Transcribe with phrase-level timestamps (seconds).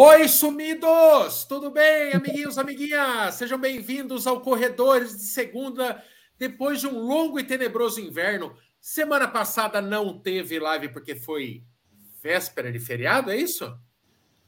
[0.00, 1.42] Oi, sumidos!
[1.42, 3.34] Tudo bem, amiguinhos, amiguinhas?
[3.34, 6.00] Sejam bem-vindos ao Corredores de Segunda,
[6.38, 8.56] depois de um longo e tenebroso inverno.
[8.80, 11.64] Semana passada não teve live porque foi
[12.22, 13.76] véspera de feriado, é isso?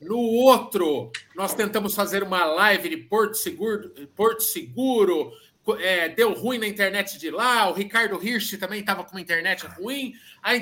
[0.01, 5.33] No outro, nós tentamos fazer uma live de Porto Seguro, Porto Seguro
[5.79, 9.67] é, deu ruim na internet de lá, o Ricardo Hirsch também estava com uma internet
[9.67, 10.53] ruim, a,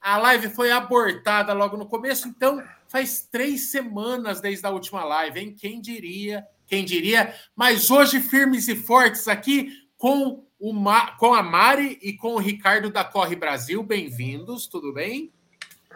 [0.00, 2.62] a live foi abortada logo no começo, então
[2.92, 5.56] faz três semanas desde a última live, hein?
[5.58, 11.42] Quem diria, quem diria, mas hoje firmes e fortes aqui com, o Ma, com a
[11.42, 15.32] Mari e com o Ricardo da Corre Brasil, bem-vindos, tudo bem?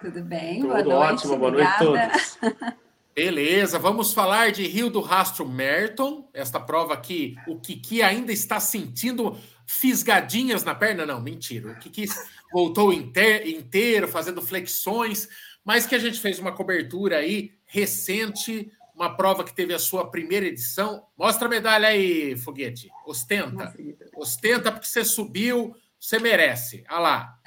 [0.01, 1.13] Tudo bem, Tudo boa noite.
[1.13, 2.39] ótimo, boa noite a todos.
[3.15, 8.61] Beleza, vamos falar de Rio do Rastro Merton, esta prova que o Kiki ainda está
[8.61, 11.07] sentindo fisgadinhas na perna.
[11.07, 11.73] Não, mentira.
[11.73, 12.05] O Kiki
[12.53, 15.29] voltou inteiro, fazendo flexões,
[15.67, 20.09] mas que a gente fez uma cobertura aí recente, uma prova que teve a sua
[20.09, 21.05] primeira edição.
[21.19, 22.89] Mostra a medalha aí, Foguete.
[23.05, 23.75] Ostenta.
[24.15, 26.85] Ostenta porque você subiu, você merece.
[26.89, 27.39] Olha lá.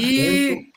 [0.00, 0.72] E,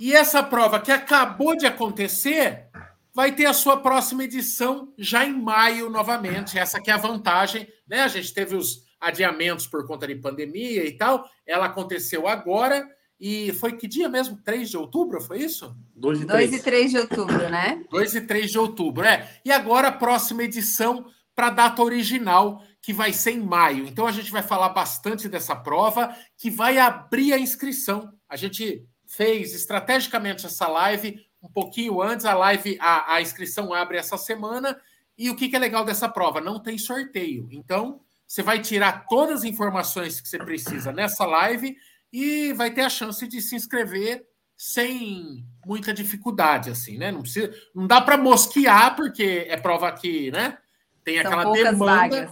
[0.00, 2.68] e essa prova que acabou de acontecer
[3.14, 6.58] vai ter a sua próxima edição já em maio novamente.
[6.58, 8.00] Essa que é a vantagem, né?
[8.00, 11.28] A gente teve os adiamentos por conta de pandemia e tal.
[11.46, 12.88] Ela aconteceu agora
[13.24, 14.36] e foi que dia mesmo?
[14.38, 15.76] 3 de outubro, foi isso?
[15.94, 17.84] 2 e 3, 2 e 3 de outubro, né?
[17.88, 19.30] 2 e 3 de outubro, é.
[19.44, 23.86] E agora a próxima edição para a data original, que vai ser em maio.
[23.86, 28.12] Então a gente vai falar bastante dessa prova, que vai abrir a inscrição.
[28.28, 33.98] A gente fez estrategicamente essa live um pouquinho antes, a live, a, a inscrição abre
[33.98, 34.76] essa semana.
[35.16, 36.40] E o que, que é legal dessa prova?
[36.40, 37.46] Não tem sorteio.
[37.52, 41.76] Então, você vai tirar todas as informações que você precisa nessa live
[42.12, 47.10] e vai ter a chance de se inscrever sem muita dificuldade, assim, né?
[47.10, 50.58] Não, precisa, não dá para mosquear, porque é prova que, né?
[51.02, 51.76] Tem aquela demanda.
[51.76, 52.30] Vagas.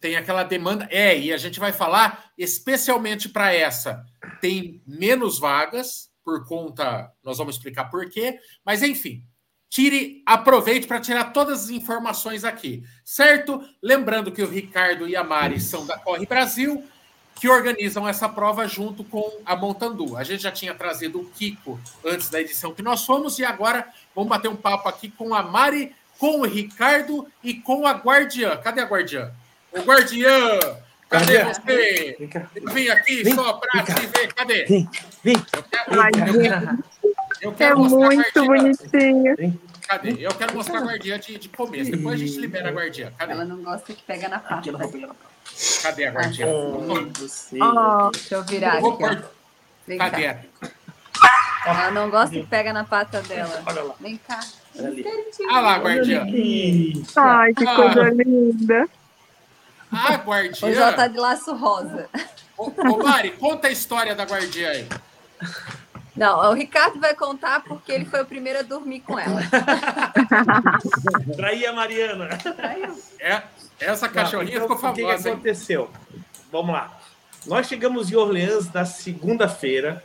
[0.00, 0.88] Tem aquela demanda.
[0.90, 4.04] É, e a gente vai falar especialmente para essa.
[4.40, 9.24] Tem menos vagas, por conta, nós vamos explicar por quê, mas enfim,
[9.68, 13.62] tire, aproveite para tirar todas as informações aqui, certo?
[13.82, 16.84] Lembrando que o Ricardo e a Mari são da Corre Brasil,
[17.40, 20.16] que organizam essa prova junto com a Montandu.
[20.16, 23.86] A gente já tinha trazido o Kiko antes da edição que nós fomos, e agora
[24.14, 28.56] vamos bater um papo aqui com a Mari, com o Ricardo e com a Guardiã.
[28.56, 29.30] Cadê a Guardiã?
[29.72, 30.58] O Guardiã!
[31.08, 32.16] Cadê você?
[32.70, 34.34] Vem, aqui vem, só para te ver.
[34.34, 34.64] Cadê?
[34.66, 34.88] Vem,
[35.24, 35.36] vem.
[35.54, 36.84] Eu quero, eu quero,
[37.40, 39.58] eu quero é muito bonitinho.
[39.86, 40.16] Cadê?
[40.18, 41.90] Eu quero mostrar a guardiã de, de começo.
[41.90, 43.10] Depois a gente libera a guardiã.
[43.16, 43.32] Cadê?
[43.32, 44.70] Ela não gosta que pega na pata.
[45.82, 46.46] Cadê a guardiã?
[46.48, 48.84] Oh, deixa eu virar aqui.
[48.84, 49.98] Ó.
[49.98, 50.36] Cadê?
[51.66, 53.62] Ela não gosta que pega na pata dela.
[54.00, 54.40] Vem cá.
[54.76, 56.24] Olha lá, guardiã.
[57.16, 58.10] Ai, que coisa ah.
[58.10, 58.88] linda.
[59.90, 60.68] A guardiã.
[60.68, 62.08] Hoje ela tá de laço rosa.
[62.56, 64.88] Ô, ô Mari, conta a história da guardiã aí.
[66.16, 69.40] Não, o Ricardo vai contar porque ele foi o primeiro a dormir com ela.
[71.36, 72.28] Traí a Mariana.
[73.20, 73.42] É,
[73.80, 75.12] essa cachorrinha Não, então, ficou famosa.
[75.12, 75.90] O que, que aconteceu?
[76.50, 77.00] Vamos lá.
[77.46, 80.02] Nós chegamos em Orleans na segunda-feira,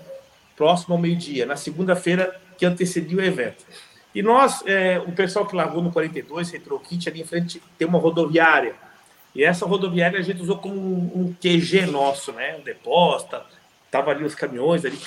[0.56, 3.66] próximo ao meio-dia, na segunda-feira que antecedia o evento.
[4.14, 7.88] E nós, é, o pessoal que largou no 42, entrou kit ali em frente, tem
[7.88, 8.76] uma rodoviária
[9.36, 12.56] e essa rodoviária a gente usou como um, QG nosso, né?
[12.56, 13.42] Um depósito,
[13.90, 14.98] tava ali os caminhões ali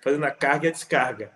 [0.00, 1.32] fazendo a carga e a descarga.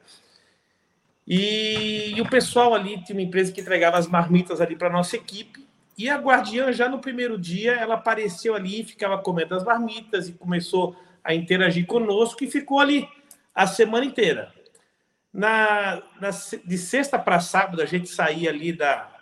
[1.26, 5.16] E, e o pessoal ali tinha uma empresa que entregava as marmitas ali para nossa
[5.16, 5.66] equipe.
[5.98, 10.32] E a guardiã já no primeiro dia ela apareceu ali, ficava comendo as marmitas e
[10.32, 13.08] começou a interagir conosco e ficou ali
[13.52, 14.55] a semana inteira.
[15.32, 16.31] Na, na
[16.64, 19.19] de sexta para sábado a gente saía ali da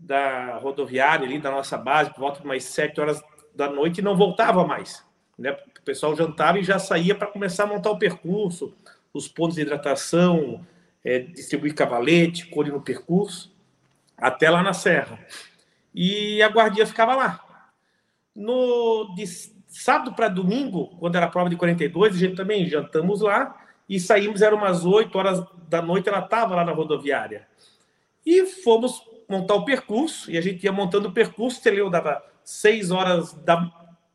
[0.00, 3.22] da rodoviária ali da nossa base por volta de umas sete horas
[3.54, 5.04] da noite e não voltava mais.
[5.38, 5.52] Né?
[5.52, 8.74] O pessoal jantava e já saía para começar a montar o percurso,
[9.12, 10.64] os pontos de hidratação,
[11.04, 13.54] é, distribuir cavalete, colhe no percurso,
[14.16, 15.18] até lá na serra.
[15.94, 17.44] E a guardia ficava lá.
[18.34, 19.24] No de
[19.70, 23.56] sábado para domingo, quando era a prova de 42, a gente também jantamos lá
[23.88, 27.46] e saímos, eram umas 8 horas da noite, ela estava lá na rodoviária.
[28.24, 31.88] E fomos montar o percurso, e a gente ia montando o percurso, entendeu?
[31.88, 33.70] Dava seis horas da,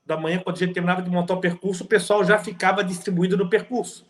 [0.05, 3.37] da manhã, quando a gente terminava de montar o percurso, o pessoal já ficava distribuído
[3.37, 4.05] no percurso,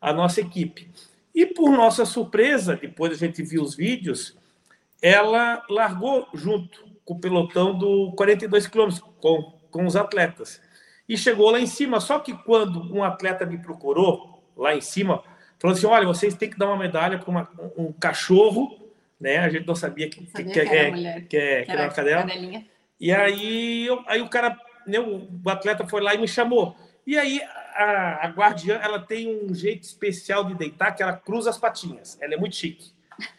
[0.00, 0.90] a nossa equipe.
[1.34, 4.36] E por nossa surpresa, depois a gente viu os vídeos,
[5.02, 10.60] ela largou junto com o pelotão do 42 quilômetros, com, com os atletas.
[11.08, 15.22] E chegou lá em cima, só que quando um atleta me procurou, lá em cima,
[15.58, 18.80] falou assim, olha, vocês têm que dar uma medalha para um cachorro
[19.20, 19.38] né?
[19.38, 21.26] A gente não sabia que, Sabia que, que era é, mulher.
[21.28, 22.22] que, é, que Que era era uma cadela.
[22.22, 22.66] cadelinha.
[23.00, 26.76] E aí, eu- aí o cara, né, o o atleta foi lá e me chamou.
[27.06, 27.40] E aí
[27.74, 32.18] a, a guardiã, ela tem um jeito especial de deitar que ela cruza as patinhas.
[32.20, 32.90] Ela é muito chique.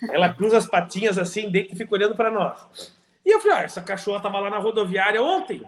[0.10, 2.96] Ela cruza as patinhas assim, deita e fica olhando para nós.
[3.26, 5.64] E eu falei, ah, essa cachorra estava lá na rodoviária ontem,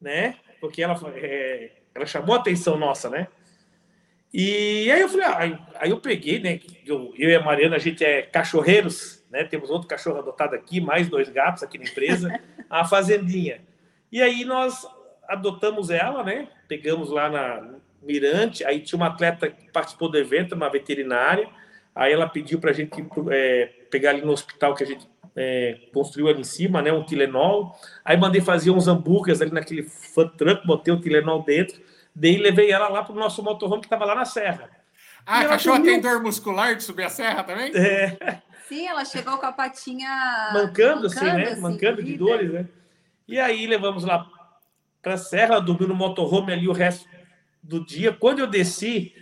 [0.00, 0.36] né?
[0.60, 3.28] Porque ela, é, ela chamou a atenção nossa, né?
[4.34, 6.60] E aí eu falei, ah, aí, aí eu peguei, né?
[6.84, 9.44] Eu, eu e a Mariana, a gente é cachorreiros, né?
[9.44, 13.60] Temos outro cachorro adotado aqui, mais dois gatos aqui na empresa, a fazendinha.
[14.10, 14.84] E aí nós
[15.28, 16.48] adotamos ela, né?
[16.66, 21.48] Pegamos lá na Mirante, aí tinha uma atleta que participou do evento, uma veterinária,
[21.94, 22.92] aí ela pediu para a gente
[23.30, 26.92] é, pegar ali no hospital que a gente é, construiu ali em cima, né?
[26.92, 27.74] Um Tilenol.
[28.04, 31.80] Aí mandei fazer uns hambúrgueres ali naquele food truck, botei o Tilenol dentro,
[32.14, 34.70] daí levei ela lá para o nosso motorhome que estava lá na serra.
[35.26, 35.92] Ah, E a ela cachorra dormiu.
[35.94, 37.70] tem dor muscular de subir a serra também?
[37.74, 41.44] É, Sim, ela chegou com a patinha mancando, assim, né?
[41.50, 42.24] assim, mancando de corrida.
[42.24, 42.68] dores, né?
[43.28, 44.26] E aí levamos lá
[45.02, 47.08] para a serra, dormi no motorhome ali o resto
[47.62, 48.12] do dia.
[48.12, 49.12] Quando eu desci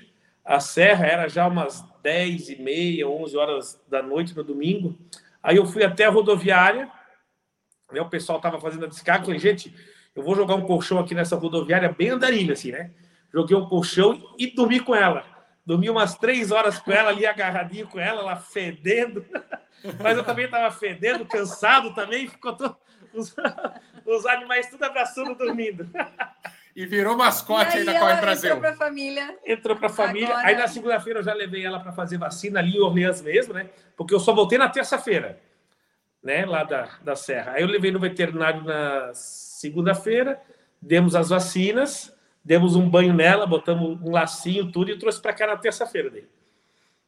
[0.44, 4.96] a serra, era já umas 10 e meia, 11 horas da noite no domingo.
[5.44, 6.90] Aí eu fui até a rodoviária,
[7.92, 8.00] né?
[8.00, 9.26] o pessoal estava fazendo a descarga.
[9.26, 9.74] Falei, gente,
[10.14, 12.92] eu vou jogar um colchão aqui nessa rodoviária bem andarilha, assim, né?
[13.30, 15.22] Joguei um colchão e dormi com ela.
[15.66, 19.22] Dormi umas três horas com ela ali, agarradinho com ela, ela fedendo.
[20.02, 22.26] Mas eu também estava fedendo, cansado também.
[22.26, 22.76] Ficou todo...
[23.12, 23.36] os,
[24.06, 25.86] os animais tudo abraçando, dormindo.
[26.76, 28.56] E virou E mascote aí aí da Corre entrou Brasil.
[28.58, 29.38] para a família.
[29.46, 30.28] Entrou para a família.
[30.30, 33.54] Agora- Aí na segunda-feira eu já levei ela para fazer vacina ali em Orleans mesmo,
[33.54, 33.70] né?
[33.96, 35.40] Porque eu só voltei na terça-feira,
[36.22, 36.44] né?
[36.44, 37.52] Lá da, da Serra.
[37.52, 40.40] Aí eu levei no veterinário na segunda-feira,
[40.82, 42.12] demos as vacinas,
[42.44, 46.26] demos um banho nela, botamos um lacinho, tudo, e trouxe para cá na terça-feira daí.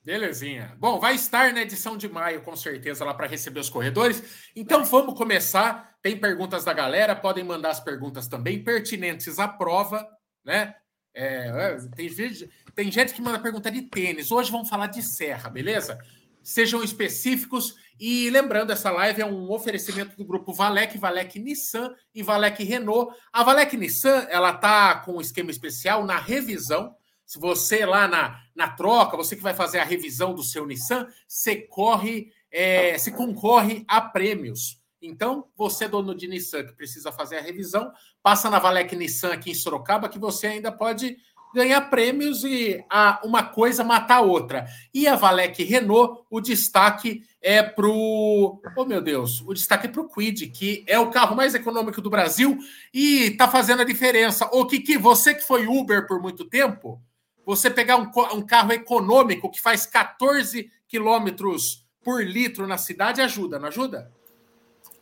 [0.04, 0.72] Belezinha.
[0.78, 4.50] Bom, vai estar na edição de maio, com certeza, lá para receber os corredores.
[4.54, 5.95] Então vamos começar.
[6.06, 10.08] Tem perguntas da galera, podem mandar as perguntas também, pertinentes à prova,
[10.44, 10.72] né?
[11.12, 14.30] É, é, tem, gente, tem gente que manda pergunta de tênis.
[14.30, 15.98] Hoje vamos falar de serra, beleza?
[16.44, 17.74] Sejam específicos.
[17.98, 23.12] E lembrando, essa live é um oferecimento do grupo Valec, Valec Nissan e Valec Renault.
[23.32, 26.94] A Valec Nissan, ela tá com um esquema especial na revisão.
[27.24, 31.08] Se você lá na, na troca, você que vai fazer a revisão do seu Nissan,
[31.26, 34.85] você corre, é, se concorre a prêmios.
[35.06, 37.92] Então, você, dono de Nissan, que precisa fazer a revisão,
[38.22, 41.16] passa na Valec Nissan aqui em Sorocaba, que você ainda pode
[41.54, 44.66] ganhar prêmios e a, uma coisa matar a outra.
[44.92, 48.60] E a Valec Renault, o destaque é para o.
[48.76, 49.40] Oh, meu Deus!
[49.40, 52.58] O destaque é para o Quid, que é o carro mais econômico do Brasil
[52.92, 54.46] e está fazendo a diferença.
[54.52, 57.00] Ô, Kiki, você que foi Uber por muito tempo,
[57.44, 63.58] você pegar um, um carro econômico que faz 14 quilômetros por litro na cidade ajuda,
[63.58, 64.12] não ajuda?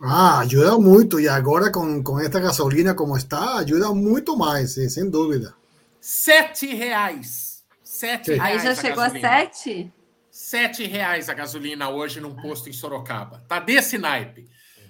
[0.01, 1.19] Ah, ajuda muito.
[1.21, 5.55] E agora com, com esta gasolina como está, ajuda muito mais, sim, sem dúvida.
[6.01, 7.65] Sete reais.
[7.83, 8.39] Sete Sim.
[8.39, 8.59] reais.
[8.59, 9.29] Aí já a chegou a gasolina.
[9.29, 9.93] sete?
[10.31, 13.45] Sete reais a gasolina hoje num posto em Sorocaba.
[13.49, 14.49] Tá desse naipe.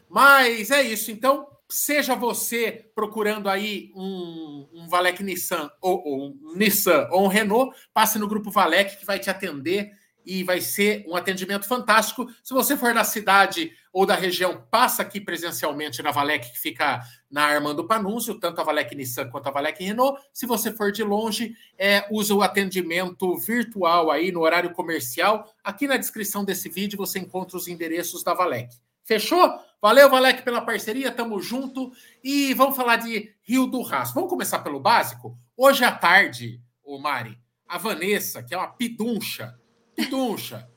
[0.09, 1.11] Mas é isso.
[1.11, 7.29] Então, seja você procurando aí um, um Valec Nissan ou, ou um Nissan ou um
[7.29, 9.91] Renault, passe no grupo Valec que vai te atender
[10.25, 12.27] e vai ser um atendimento fantástico.
[12.43, 17.01] Se você for da cidade ou da região, passa aqui presencialmente na Valec, que fica
[17.31, 20.21] na Armando Panunzio, tanto a Valec Nissan quanto a Valec Renault.
[20.33, 25.49] Se você for de longe, é, usa o atendimento virtual aí no horário comercial.
[25.63, 28.75] Aqui na descrição desse vídeo você encontra os endereços da Valec.
[29.05, 29.61] Fechou?
[29.81, 31.93] Valeu, Valec, pela parceria, tamo junto.
[32.23, 34.15] E vamos falar de Rio do Rastro.
[34.15, 35.39] Vamos começar pelo básico?
[35.57, 37.39] Hoje à tarde, ô Mari,
[37.69, 39.55] a Vanessa, que é uma piduncha,
[39.95, 40.69] piduncha,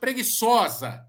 [0.00, 1.06] preguiçosa,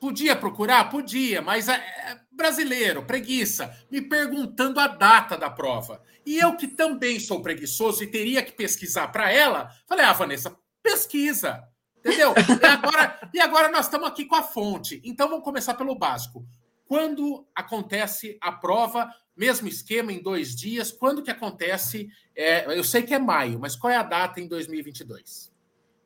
[0.00, 0.90] podia procurar?
[0.90, 6.02] Podia, mas é, é brasileiro, preguiça, me perguntando a data da prova.
[6.24, 10.56] E eu, que também sou preguiçoso e teria que pesquisar para ela, falei, ah, Vanessa,
[10.82, 11.62] pesquisa.
[11.98, 12.34] Entendeu?
[12.60, 15.00] E agora, e agora nós estamos aqui com a fonte.
[15.04, 16.44] Então vamos começar pelo básico.
[16.84, 22.08] Quando acontece a prova, mesmo esquema em dois dias, quando que acontece?
[22.34, 25.51] é, eu sei que é maio, mas qual é a data em 2022?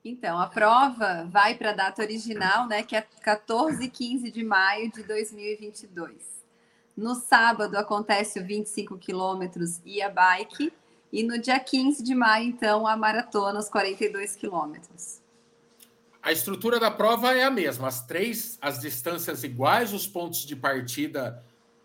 [0.08, 4.44] Então, a prova vai para a data original, né, que é 14 e 15 de
[4.44, 6.14] maio de 2022.
[6.96, 10.72] No sábado acontece o 25 quilômetros e a bike,
[11.12, 15.20] e no dia 15 de maio, então, a maratona, os 42 quilômetros.
[16.22, 20.54] A estrutura da prova é a mesma, as três, as distâncias iguais, os pontos de
[20.54, 21.42] partida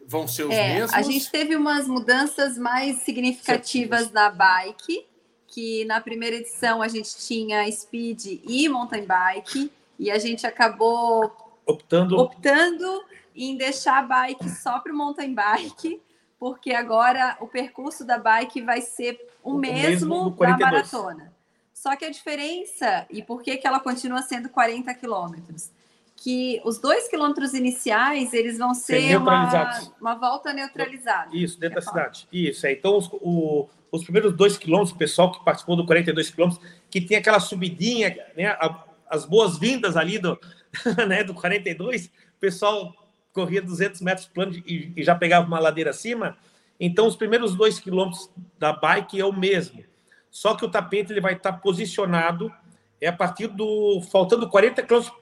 [0.08, 0.94] vão ser os É, mesmos.
[0.94, 5.08] a gente teve umas mudanças mais significativas na bike,
[5.52, 11.32] que na primeira edição a gente tinha speed e mountain bike, e a gente acabou
[11.66, 13.04] optando optando
[13.36, 16.02] em deixar a bike só para o mountain bike,
[16.40, 21.32] porque agora o percurso da bike vai ser o, o mesmo, mesmo da maratona.
[21.74, 25.70] Só que a diferença, e por que, que ela continua sendo 40 quilômetros?
[26.16, 31.36] Que os dois quilômetros iniciais, eles vão ser uma, uma volta neutralizada.
[31.36, 32.28] Isso, dentro da cidade.
[32.32, 32.74] Isso, é.
[32.74, 37.02] Então, os, o, os primeiros dois quilômetros, o pessoal que participou do 42 quilômetros, que
[37.02, 40.40] tem aquela subidinha, né, a, as boas-vindas ali do,
[41.08, 42.96] né, do 42, o pessoal
[43.34, 46.38] corria 200 metros plano e, e já pegava uma ladeira acima.
[46.80, 49.84] Então, os primeiros dois quilômetros da bike é o mesmo.
[50.30, 52.52] Só que o tapete ele vai estar posicionado
[53.00, 54.02] é a partir do.
[54.12, 55.14] faltando 40 quilômetros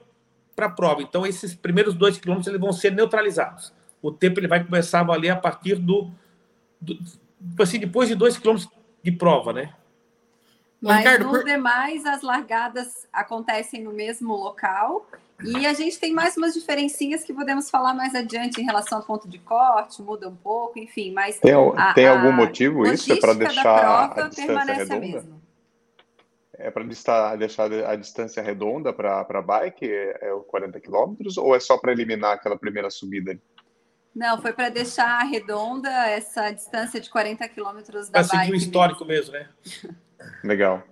[0.54, 1.02] para a prova.
[1.02, 3.72] Então, esses primeiros dois quilômetros eles vão ser neutralizados.
[4.00, 6.10] O tempo ele vai começar a valer a partir do.
[6.80, 6.98] do
[7.58, 8.70] assim, depois de dois quilômetros
[9.02, 9.74] de prova, né?
[10.80, 11.44] Mas Ricardo, nos por...
[11.44, 15.06] demais, as largadas acontecem no mesmo local.
[15.42, 19.04] E a gente tem mais umas diferencinhas que podemos falar mais adiante em relação ao
[19.04, 21.12] ponto de corte, muda um pouco, enfim.
[21.12, 23.12] Mas tem, a, tem algum motivo isso?
[23.12, 25.40] É para deixar a distância redonda?
[26.52, 26.84] É para
[27.36, 31.78] deixar a distância redonda para a bike, é, é o 40 quilômetros, ou é só
[31.78, 33.38] para eliminar aquela primeira subida?
[34.14, 38.30] Não, foi para deixar redonda essa distância de 40 quilômetros da bike.
[38.30, 39.48] Para seguir o histórico mesmo, mesmo
[39.82, 39.94] né?
[40.44, 40.82] Legal.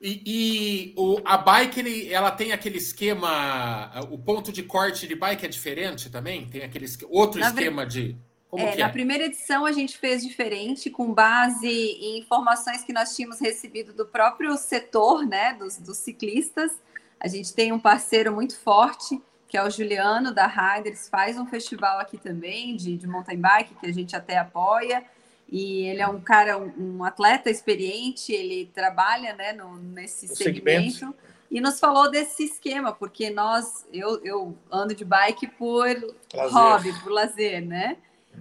[0.00, 3.90] E, e, o, a bike, ele, ela tem aquele esquema.
[4.10, 6.48] O ponto de corte de bike é diferente também?
[6.48, 8.16] Tem aquele outro na esquema de.
[8.48, 8.76] Como é, é?
[8.78, 13.92] Na primeira edição a gente fez diferente, com base em informações que nós tínhamos recebido
[13.92, 16.72] do próprio setor, né, dos, dos ciclistas.
[17.20, 21.44] A gente tem um parceiro muito forte, que é o Juliano da Riders, faz um
[21.44, 25.04] festival aqui também de, de mountain bike, que a gente até apoia.
[25.50, 30.98] E ele é um cara, um, um atleta experiente, ele trabalha né, no, nesse segmento.
[30.98, 31.14] segmento.
[31.50, 35.88] E nos falou desse esquema, porque nós, eu, eu ando de bike por
[36.32, 36.52] lazer.
[36.52, 37.96] hobby, por lazer, né?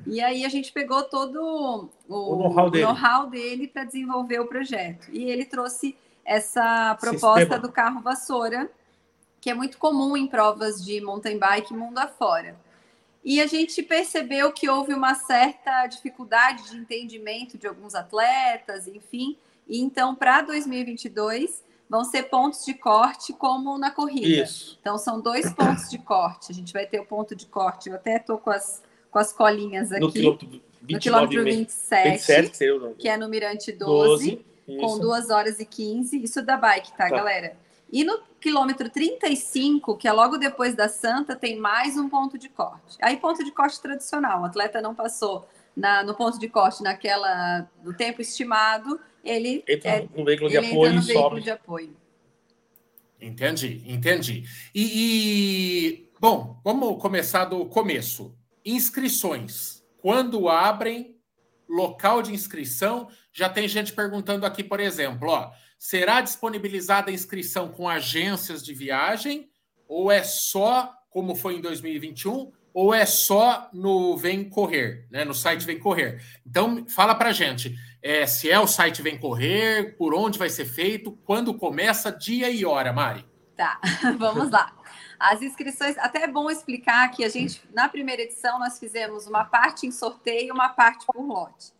[0.05, 4.45] E aí a gente pegou todo o, o know-how dele, know dele para desenvolver o
[4.45, 5.09] projeto.
[5.11, 7.59] E ele trouxe essa proposta Sistema.
[7.59, 8.69] do carro vassoura,
[9.41, 12.55] que é muito comum em provas de mountain bike mundo afora
[13.23, 19.37] e a gente percebeu que houve uma certa dificuldade de entendimento de alguns atletas, enfim.
[19.67, 24.43] E então, para 2022, vão ser pontos de corte como na corrida.
[24.43, 24.77] Isso.
[24.79, 26.51] Então, são dois pontos de corte.
[26.51, 28.81] A gente vai ter o ponto de corte, eu até estou com as,
[29.11, 30.01] com as colinhas aqui.
[30.01, 30.47] No quilômetro,
[30.81, 35.65] 29, no quilômetro 27, 27 que é no Mirante 12, 12 com 2 horas e
[35.65, 36.23] 15.
[36.23, 37.09] Isso da bike, tá, tá.
[37.09, 37.57] galera?
[37.91, 42.49] E no quilômetro 35, que é logo depois da Santa, tem mais um ponto de
[42.49, 42.97] corte.
[43.01, 44.41] Aí, ponto de corte tradicional.
[44.41, 49.89] O atleta não passou na, no ponto de corte naquela no tempo estimado, ele entra
[49.89, 51.97] é, no veículo de apoio no veículo de apoio.
[53.21, 54.43] Entendi, entendi.
[54.73, 58.33] E, e, bom, vamos começar do começo.
[58.65, 59.83] Inscrições.
[60.01, 61.19] Quando abrem,
[61.69, 63.09] local de inscrição.
[63.31, 65.51] Já tem gente perguntando aqui, por exemplo, ó.
[65.79, 69.49] Será disponibilizada a inscrição com agências de viagem
[69.87, 75.25] ou é só, como foi em 2021, ou é só no Vem Correr, né?
[75.25, 76.21] No site Vem Correr.
[76.45, 80.65] Então, fala para gente é, se é o site Vem Correr, por onde vai ser
[80.65, 83.25] feito, quando começa, dia e hora, Mari.
[83.57, 83.79] Tá,
[84.19, 84.73] vamos lá.
[85.19, 89.43] As inscrições, até é bom explicar que a gente, na primeira edição, nós fizemos uma
[89.43, 91.73] parte em sorteio uma parte por lote.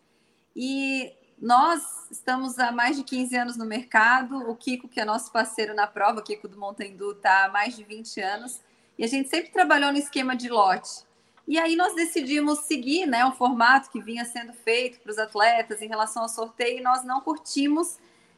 [0.56, 4.50] E nós estamos há mais de 15 anos no mercado.
[4.50, 7.75] O Kiko, que é nosso parceiro na prova, o Kiko do Montendu, está há mais
[7.75, 8.62] de 20 anos.
[8.98, 11.08] E a gente sempre trabalhou no esquema de lote.
[11.48, 15.81] E aí nós decidimos seguir né, o formato que vinha sendo feito para os atletas
[15.81, 17.98] em relação ao sorteio e nós não curtimos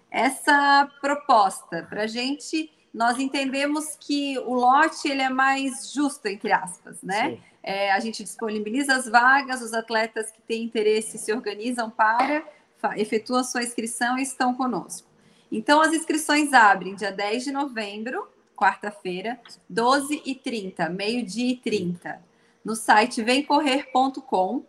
[0.10, 1.86] essa proposta.
[1.90, 7.40] Para a gente, nós entendemos que o lote ele é mais justo, entre aspas, né?
[7.64, 12.44] É, a gente disponibiliza as vagas, os atletas que têm interesse se organizam para
[12.96, 15.08] efetuam sua inscrição e estão conosco.
[15.52, 22.22] Então, as inscrições abrem dia 10 de novembro, quarta-feira, 12 e 30, meio-dia e 30,
[22.64, 24.64] no site vemcorrer.com.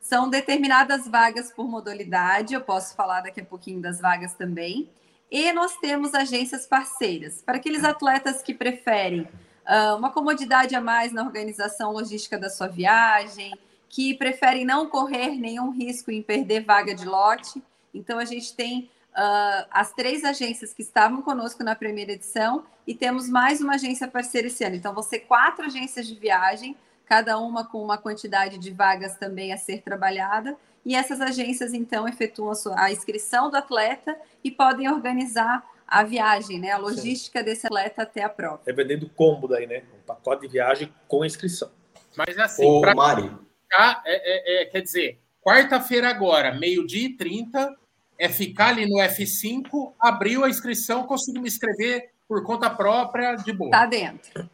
[0.00, 4.90] São determinadas vagas por modalidade, eu posso falar daqui a pouquinho das vagas também.
[5.30, 11.12] E nós temos agências parceiras, para aqueles atletas que preferem uh, uma comodidade a mais
[11.12, 13.52] na organização logística da sua viagem,
[13.94, 17.62] que preferem não correr nenhum risco em perder vaga de lote.
[17.94, 22.92] Então, a gente tem uh, as três agências que estavam conosco na primeira edição e
[22.92, 24.74] temos mais uma agência parceira esse ano.
[24.74, 29.52] Então, vão ser quatro agências de viagem, cada uma com uma quantidade de vagas também
[29.52, 30.56] a ser trabalhada.
[30.84, 36.02] E essas agências, então, efetuam a, sua, a inscrição do atleta e podem organizar a
[36.02, 36.72] viagem, né?
[36.72, 37.44] A logística Sim.
[37.44, 38.60] desse atleta até a prova.
[38.66, 39.84] É vendendo combo daí, né?
[39.96, 41.70] Um pacote de viagem com inscrição.
[42.16, 43.43] Mas assim, para Mari.
[43.74, 47.76] Ficar, é, é, é, quer dizer, quarta-feira agora, meio-dia e 30,
[48.16, 53.52] é ficar ali no F5, abriu a inscrição, consigo me inscrever por conta própria de
[53.52, 53.72] boa.
[53.72, 54.48] Tá dentro.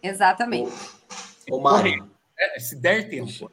[0.00, 0.72] Exatamente.
[1.50, 2.00] Ô, Mari.
[2.38, 3.50] É, se der tempo.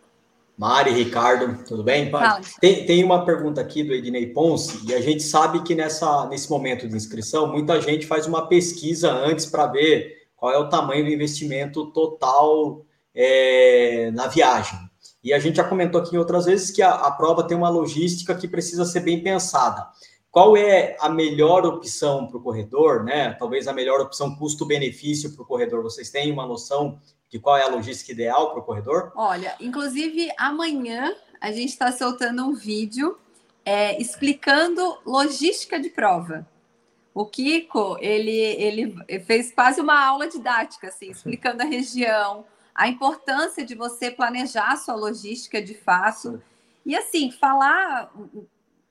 [0.56, 2.12] Mari, Ricardo, tudo bem?
[2.60, 6.48] Tem, tem uma pergunta aqui do Ednei Ponce, e a gente sabe que nessa, nesse
[6.50, 11.06] momento de inscrição, muita gente faz uma pesquisa antes para ver qual é o tamanho
[11.06, 14.91] do investimento total é, na viagem.
[15.24, 18.36] E a gente já comentou aqui outras vezes que a, a prova tem uma logística
[18.36, 19.88] que precisa ser bem pensada.
[20.32, 23.34] Qual é a melhor opção para o corredor, né?
[23.34, 25.84] Talvez a melhor opção custo-benefício para o corredor.
[25.84, 27.00] Vocês têm uma noção
[27.30, 29.12] de qual é a logística ideal para o corredor?
[29.16, 33.18] Olha, inclusive amanhã a gente está soltando um vídeo
[33.66, 36.48] é, explicando logística de prova.
[37.14, 43.66] O Kiko, ele, ele fez quase uma aula didática, assim, explicando a região, a importância
[43.66, 46.42] de você planejar a sua logística de fato.
[46.86, 48.12] E assim, falar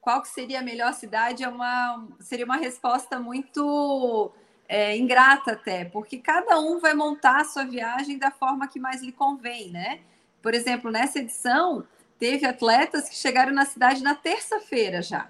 [0.01, 4.33] qual que seria a melhor cidade é uma, seria uma resposta muito
[4.69, 9.03] é, ingrata até, porque cada um vai montar a sua viagem da forma que mais
[9.03, 10.01] lhe convém, né?
[10.41, 11.85] Por exemplo, nessa edição,
[12.19, 15.29] teve atletas que chegaram na cidade na terça-feira já,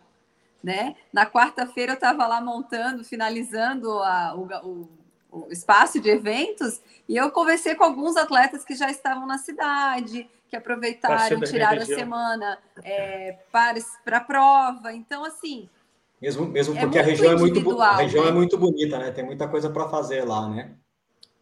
[0.63, 0.95] né?
[1.13, 4.89] Na quarta-feira eu estava lá montando, finalizando a, o, o,
[5.31, 10.29] o espaço de eventos e eu conversei com alguns atletas que já estavam na cidade,
[10.49, 14.93] que aproveitaram, tiraram a semana é, para, para a prova.
[14.93, 15.69] Então, assim,
[16.21, 18.33] mesmo, mesmo é porque a região é muito a região é né?
[18.33, 19.11] é muito bonita, né?
[19.11, 20.73] Tem muita coisa para fazer lá, né?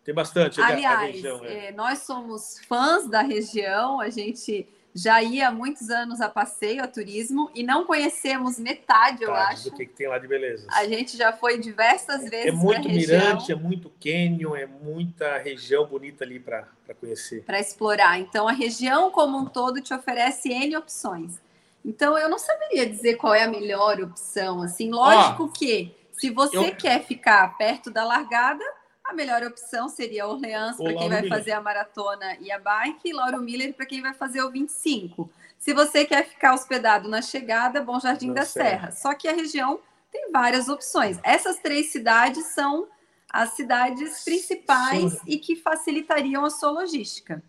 [0.05, 0.61] Tem bastante.
[0.61, 1.73] Aliás, região, é.
[1.73, 6.89] nós somos fãs da região, a gente já ia há muitos anos a passeio, a
[6.89, 9.71] turismo, e não conhecemos metade, eu acho.
[9.71, 10.67] Do que, que tem lá de beleza.
[10.71, 12.47] A gente já foi diversas vezes.
[12.47, 16.67] É muito mirante, é muito canyon, é muita região bonita ali para
[17.01, 17.45] conhecer.
[17.45, 18.19] Para explorar.
[18.19, 21.41] Então, a região como um todo te oferece N opções.
[21.85, 24.63] Então, eu não saberia dizer qual é a melhor opção.
[24.63, 26.77] Assim, lógico que se você eu...
[26.77, 28.65] quer ficar perto da largada,
[29.09, 31.29] a melhor opção seria Orleans para quem vai Miller.
[31.29, 35.31] fazer a maratona e a bike, e Lauro Miller para quem vai fazer o 25.
[35.59, 38.93] Se você quer ficar hospedado na chegada, Bom Jardim da Serra.
[38.93, 39.81] Só que a região
[40.13, 41.19] tem várias opções.
[41.23, 42.87] Essas três cidades são
[43.31, 45.21] as cidades principais Sim.
[45.27, 47.43] e que facilitariam a sua logística.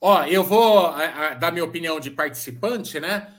[0.00, 3.32] Ó, eu vou a, a, dar minha opinião de participante, né?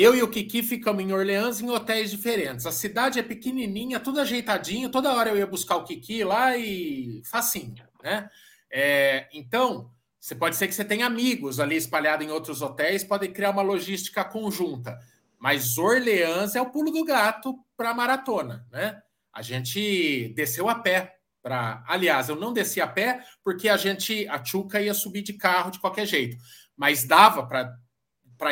[0.00, 2.64] Eu e o Kiki ficamos em Orleans em hotéis diferentes.
[2.66, 4.90] A cidade é pequenininha, tudo ajeitadinho.
[4.90, 8.30] Toda hora eu ia buscar o Kiki lá e facinho, né?
[8.70, 13.32] É, então, você pode ser que você tenha amigos ali espalhados em outros hotéis, podem
[13.32, 14.96] criar uma logística conjunta.
[15.36, 19.02] Mas Orleans é o pulo do gato para a maratona, né?
[19.32, 21.82] A gente desceu a pé para.
[21.88, 25.72] Aliás, eu não desci a pé porque a gente, a Tchuca ia subir de carro
[25.72, 26.36] de qualquer jeito,
[26.76, 27.76] mas dava para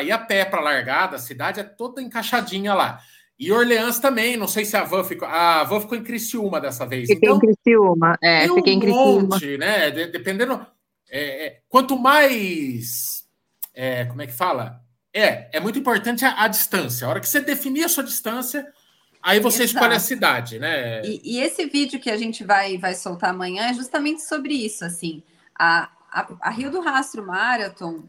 [0.03, 3.01] ir a pé para a largada, a cidade é toda encaixadinha lá.
[3.39, 5.27] E Orleans também, não sei se a Van ficou.
[5.27, 7.07] A Van ficou em Criciúma dessa vez.
[7.07, 9.21] Fiquei então, em Criciúma, é, fiquei um em Criciúma.
[9.21, 9.91] Monte, né?
[9.91, 10.65] De, dependendo.
[11.09, 13.25] É, é, quanto mais.
[13.73, 14.81] É, como é que fala?
[15.13, 17.05] É, é muito importante a, a, distância.
[17.05, 18.67] A hora que você definir a sua distância,
[19.21, 19.75] Aí você Exato.
[19.75, 21.01] escolhe a cidade, né?
[21.03, 24.85] E, e, esse vídeo que a gente vai, vai soltar amanhã é justamente sobre isso,
[24.85, 25.21] assim.
[25.57, 28.03] A, a, a Rio do Rastro Marathon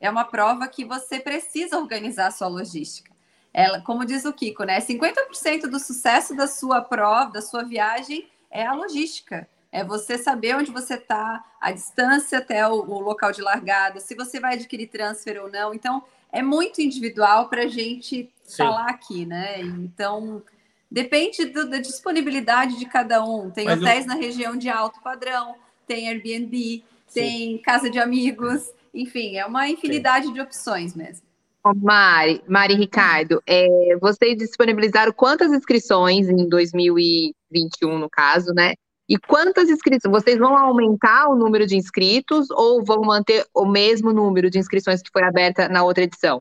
[0.00, 3.10] é uma prova que você precisa organizar a sua logística.
[3.52, 4.80] Ela, como diz o Kiko, né?
[4.80, 9.48] 50% do sucesso da sua prova, da sua viagem, é a logística.
[9.72, 14.14] É você saber onde você está, a distância até o, o local de largada, se
[14.14, 15.74] você vai adquirir transfer ou não.
[15.74, 18.56] Então, é muito individual para a gente Sim.
[18.56, 19.60] falar aqui, né?
[19.60, 20.42] Então,
[20.90, 23.50] depende do, da disponibilidade de cada um.
[23.50, 24.08] Tem Mas hotéis eu...
[24.08, 25.54] na região de alto padrão,
[25.86, 27.20] tem Airbnb, Sim.
[27.20, 30.32] tem casa de amigos, enfim, é uma infinidade Sim.
[30.32, 31.30] de opções mesmo.
[31.76, 38.74] Mari, Mari Ricardo, é, vocês disponibilizaram quantas inscrições em 2021, no caso, né?
[39.06, 40.10] E quantas inscrições?
[40.10, 45.02] Vocês vão aumentar o número de inscritos ou vão manter o mesmo número de inscrições
[45.02, 46.40] que foi aberta na outra edição?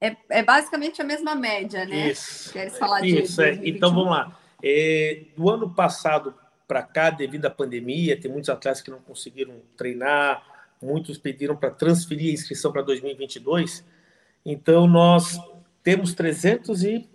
[0.00, 2.10] É, é basicamente a mesma média, né?
[2.10, 2.52] Isso.
[2.52, 3.60] Queres falar Isso, de, é.
[3.68, 4.36] Então vamos lá.
[4.64, 6.34] É, do ano passado
[6.66, 10.42] para cá, devido à pandemia, tem muitos atletas que não conseguiram treinar,
[10.82, 13.84] muitos pediram para transferir a inscrição para 2022.
[14.44, 15.38] Então nós
[15.82, 17.08] temos 300 e.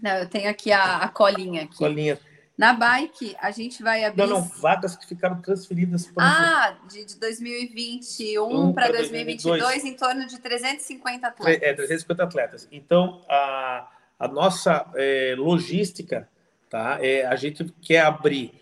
[0.00, 1.64] Não, eu tenho aqui a, a colinha.
[1.64, 1.76] Aqui.
[1.76, 2.18] Colinha.
[2.56, 4.22] Na bike, a gente vai abrir.
[4.22, 6.24] Não, não, vagas que ficaram transferidas para.
[6.24, 11.62] Ah, de, de 2021 para 2022, 2022, em torno de 350 atletas.
[11.62, 12.68] É, 350 atletas.
[12.72, 16.26] Então, a, a nossa é, logística,
[16.70, 16.98] tá?
[17.02, 18.54] É, a gente quer abrir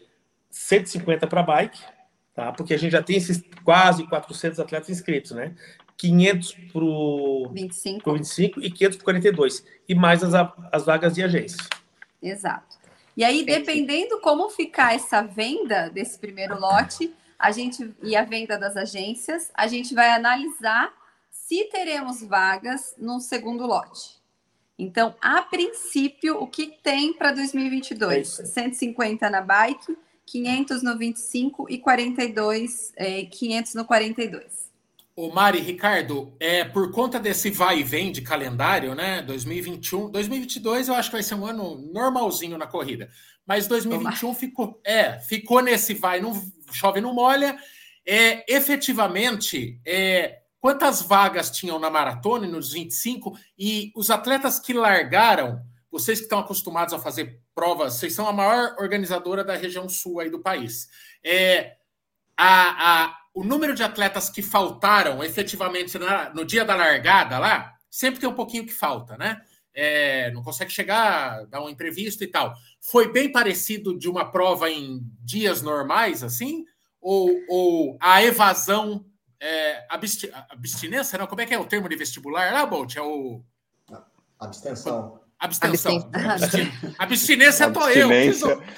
[0.51, 1.81] 150 para bike,
[2.35, 2.53] tá?
[2.53, 5.55] Porque a gente já tem esses quase 400 atletas inscritos, né?
[5.97, 8.13] 500 para o 25.
[8.13, 9.65] 25 e 500 para 42.
[9.89, 10.35] E mais as,
[10.73, 11.59] as vagas de agência.
[12.21, 12.77] Exato.
[13.17, 18.59] E aí, dependendo como ficar essa venda desse primeiro lote, a gente e a venda
[18.59, 20.93] das agências, a gente vai analisar
[21.31, 24.15] se teremos vagas no segundo lote.
[24.77, 28.41] Então, a princípio, o que tem para 2022?
[28.41, 34.65] É 150 na bike, 500 no 25 e 42, é, 500 no 42.
[35.17, 39.23] O Mari, Ricardo, é por conta desse vai e vem de calendário, né?
[39.23, 43.09] 2021, 2022 eu acho que vai ser um ano normalzinho na corrida.
[43.47, 46.33] Mas 2021 ficou, é, ficou nesse vai, não
[46.73, 47.57] chove, não molha.
[48.05, 55.63] É, efetivamente, é, quantas vagas tinham na maratona nos 25 e os atletas que largaram,
[55.95, 60.19] vocês que estão acostumados a fazer provas, vocês são a maior organizadora da região sul
[60.19, 60.89] aí do país.
[61.23, 61.77] É,
[62.37, 67.75] a, a o número de atletas que faltaram efetivamente na, no dia da largada lá,
[67.89, 69.41] sempre tem um pouquinho que falta, né?
[69.73, 72.55] É, não consegue chegar, dar uma entrevista e tal.
[72.81, 76.65] Foi bem parecido de uma prova em dias normais, assim?
[77.01, 79.05] Ou, ou a evasão,
[79.39, 81.29] é, absti abstinência, não?
[81.29, 82.97] Como é que é o termo de vestibular lá, Bolt?
[82.97, 83.45] É o.
[84.41, 85.24] Abstenção.
[85.39, 86.11] Abstenção.
[86.99, 88.09] Abstinência tô eu.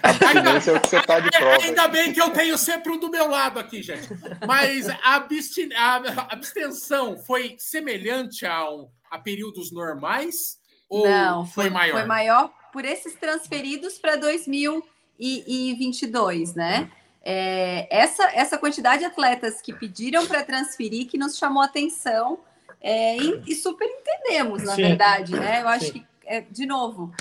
[0.03, 1.63] Abstinência é o que você está de prova.
[1.63, 4.09] Ainda bem que eu tenho sempre um do meu lado aqui, gente.
[4.47, 5.73] Mas a, abstin...
[5.75, 5.97] a
[6.31, 10.59] abstenção foi semelhante a, um, a períodos normais?
[10.89, 11.99] Ou Não, foi, foi maior?
[11.99, 16.91] Foi maior por esses transferidos para 2022, né?
[17.23, 22.39] É, essa, essa quantidade de atletas que pediram para transferir que nos chamou a atenção
[22.81, 24.83] é, e, e, super entendemos, na Sim.
[24.83, 25.63] verdade, né?
[25.63, 25.93] Eu acho Sim.
[25.93, 27.15] que é, de novo,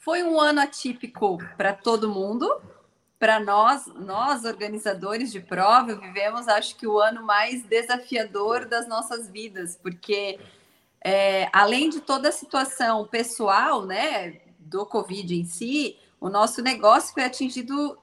[0.00, 2.48] foi um ano atípico para todo mundo.
[3.18, 9.28] Para nós, nós organizadores de prova, vivemos, acho que o ano mais desafiador das nossas
[9.28, 10.38] vidas, porque
[11.04, 17.12] é, além de toda a situação pessoal, né, do Covid em si, o nosso negócio
[17.12, 17.98] foi atingido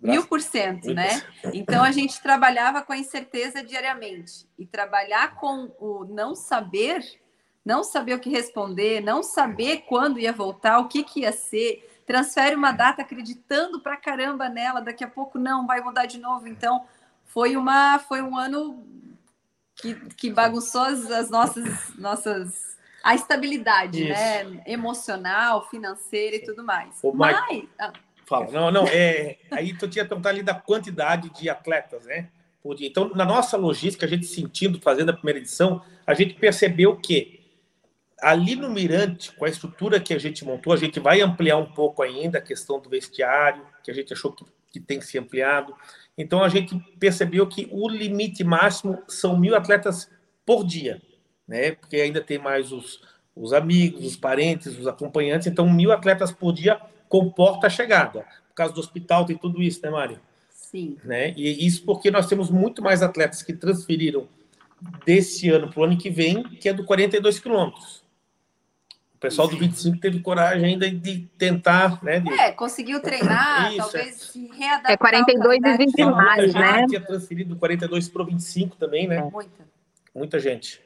[0.00, 1.22] mil por cento, né?
[1.52, 7.02] Então a gente trabalhava com a incerteza diariamente e trabalhar com o não saber
[7.64, 11.88] não saber o que responder, não saber quando ia voltar, o que, que ia ser,
[12.06, 16.46] transfere uma data acreditando pra caramba nela, daqui a pouco não, vai mudar de novo.
[16.46, 16.84] Então,
[17.24, 18.84] foi uma foi um ano
[19.76, 26.98] que, que bagunçou as, as nossas nossas a estabilidade, né, emocional, financeira e tudo mais.
[27.02, 27.36] O Mas,
[27.78, 27.92] ah,
[28.24, 32.28] fala, não, não, é, aí tu tinha perguntado ali da quantidade de atletas, né?
[32.80, 37.43] Então, na nossa logística, a gente sentindo, fazendo a primeira edição, a gente percebeu que
[38.24, 41.66] ali no Mirante, com a estrutura que a gente montou, a gente vai ampliar um
[41.66, 45.18] pouco ainda a questão do vestiário, que a gente achou que, que tem que ser
[45.18, 45.74] ampliado.
[46.16, 50.10] Então a gente percebeu que o limite máximo são mil atletas
[50.46, 51.02] por dia,
[51.46, 51.72] né?
[51.72, 53.02] Porque ainda tem mais os,
[53.36, 55.46] os amigos, os parentes, os acompanhantes.
[55.46, 58.20] Então mil atletas por dia comporta a chegada.
[58.48, 60.18] Por causa do hospital tem tudo isso, né, Mari?
[60.48, 60.96] Sim.
[61.04, 61.34] Né?
[61.36, 64.26] E isso porque nós temos muito mais atletas que transferiram
[65.04, 68.03] desse ano para o ano que vem, que é do 42 quilômetros
[69.24, 72.20] pessoal do 25 teve coragem ainda de tentar, né?
[72.20, 72.30] De...
[72.32, 74.10] É, conseguiu treinar, Isso, talvez é.
[74.12, 74.92] se readaptar.
[74.92, 76.86] É 42 exige mais, né?
[76.86, 79.22] tinha transferido 42 para o 25 também, né?
[79.32, 79.74] Muita.
[80.14, 80.84] Muita gente.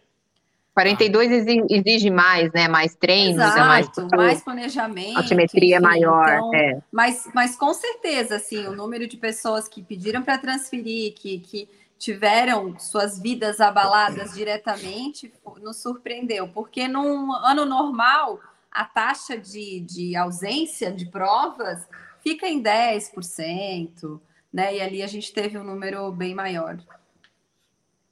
[0.72, 2.68] 42 exige mais, né?
[2.68, 5.16] Mais treinos, Exato, é mais, mais planejamento.
[5.16, 6.81] Altimetria enfim, maior, então, é.
[6.92, 11.68] Mas, mas com certeza, assim, o número de pessoas que pediram para transferir, que, que
[11.98, 20.14] tiveram suas vidas abaladas diretamente nos surpreendeu, porque num ano normal a taxa de, de
[20.14, 21.87] ausência de provas
[22.20, 24.20] fica em 10%,
[24.52, 24.76] né?
[24.76, 26.78] E ali a gente teve um número bem maior.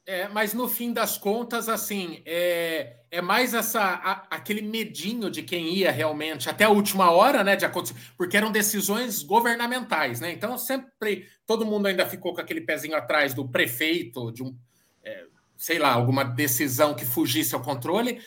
[0.09, 5.43] É, mas no fim das contas, assim, é, é mais essa a, aquele medinho de
[5.43, 10.31] quem ia realmente até a última hora, né, de acontecer, porque eram decisões governamentais, né?
[10.31, 14.57] Então sempre todo mundo ainda ficou com aquele pezinho atrás do prefeito, de um,
[15.03, 15.25] é,
[15.57, 18.21] sei lá, alguma decisão que fugisse ao controle,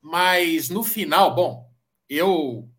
[0.00, 1.68] mas no final, bom,
[2.08, 2.70] eu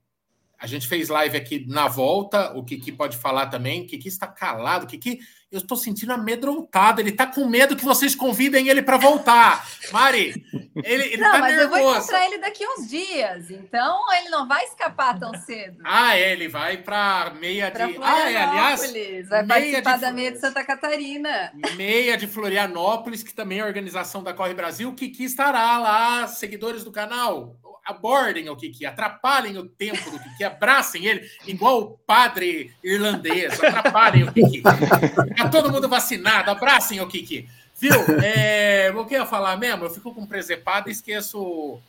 [0.57, 4.25] a gente fez live aqui na volta, o Kiki pode falar também, o Kiki está
[4.25, 5.19] calado, o Kiki
[5.55, 7.01] eu estou sentindo amedrontado.
[7.01, 9.65] Ele está com medo que vocês convidem ele para voltar.
[9.91, 10.45] Mari,
[10.83, 11.79] ele, ele não, tá mas nervoso.
[11.79, 15.81] eu vou encontrar ele daqui uns dias, então ele não vai escapar tão cedo.
[15.83, 17.97] Ah, é, ele vai para meia pra de.
[18.01, 18.93] Ah, é, aliás.
[19.29, 20.01] Vai participar de...
[20.01, 21.51] da meia de Santa Catarina.
[21.75, 24.89] Meia de Florianópolis, que também é a organização da Corre Brasil.
[24.89, 27.55] O Kiki estará lá, seguidores do canal.
[27.85, 34.23] Abordem o Kiki, atrapalhem o tempo do Kiki, abracem ele, igual o padre irlandês, atrapalhem
[34.23, 34.61] o Kiki.
[34.61, 37.47] Tá todo mundo vacinado, abracem o Kiki.
[37.79, 37.93] Viu?
[38.23, 39.85] É, o que eu ia falar mesmo?
[39.85, 41.81] Eu fico com presepado e esqueço o,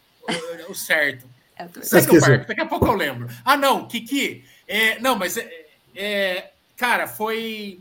[0.69, 1.27] o, certo.
[1.81, 3.29] Segue o barco, daqui a pouco eu lembro.
[3.45, 4.45] Ah, não, Kiki.
[4.69, 7.81] É, não, mas é, é, cara, foi.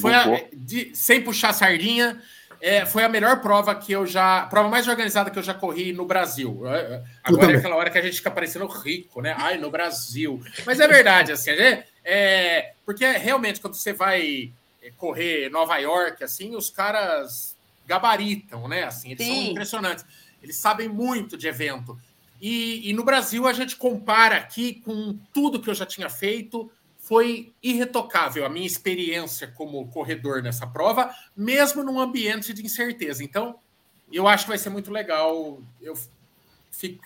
[0.00, 2.20] Foi a, de, sem puxar sardinha.
[2.60, 4.46] É, foi a melhor prova que eu já.
[4.46, 6.62] Prova mais organizada que eu já corri no Brasil.
[6.66, 9.34] É, é, agora é aquela hora que a gente fica parecendo rico, né?
[9.38, 10.42] Ai, no Brasil.
[10.66, 14.52] Mas é verdade, assim, é, é porque realmente quando você vai
[14.96, 18.84] correr Nova York, assim, os caras gabaritam, né?
[18.84, 19.34] Assim, eles Sim.
[19.34, 20.04] são impressionantes.
[20.42, 21.98] Eles sabem muito de evento.
[22.40, 26.70] E, e no Brasil a gente compara aqui com tudo que eu já tinha feito
[27.08, 33.24] foi irretocável a minha experiência como corredor nessa prova, mesmo num ambiente de incerteza.
[33.24, 33.58] Então,
[34.12, 35.58] eu acho que vai ser muito legal.
[35.80, 35.96] Eu,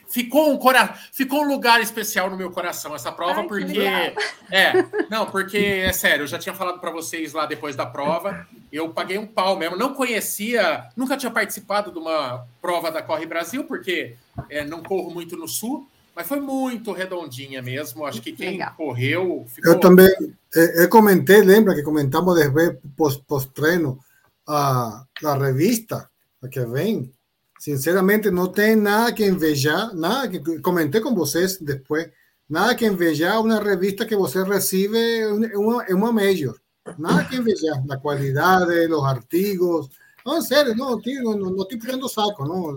[0.09, 3.79] ficou, um cora, ficou um lugar especial no meu coração essa prova, Ai, porque.
[4.51, 4.73] É,
[5.09, 8.91] não, porque é sério, eu já tinha falado para vocês lá depois da prova, eu
[8.91, 9.77] paguei um pau mesmo.
[9.77, 14.15] Não conhecia, nunca tinha participado de uma prova da Corre Brasil, porque
[14.51, 15.89] é, não corro muito no sul.
[16.15, 18.05] Mas foi muito redondinha mesmo.
[18.05, 18.75] Acho que quem Legal.
[18.77, 19.45] correu.
[19.49, 19.73] Ficou...
[19.73, 20.15] Eu também.
[20.55, 23.99] Eu comentei, lembra que comentamos después pós-treino
[24.47, 26.11] a, a revista
[26.43, 27.13] a que vem.
[27.59, 32.11] Sinceramente, não tem nada que invejar, nada que comentei com vocês depois,
[32.49, 36.59] nada que invejar uma revista que você recebe em uma, uma major.
[36.99, 39.89] Nada que invejar, a qualidade, os artigos.
[40.27, 42.77] Não, sério, não, não, não, não estoy pegando saco, não.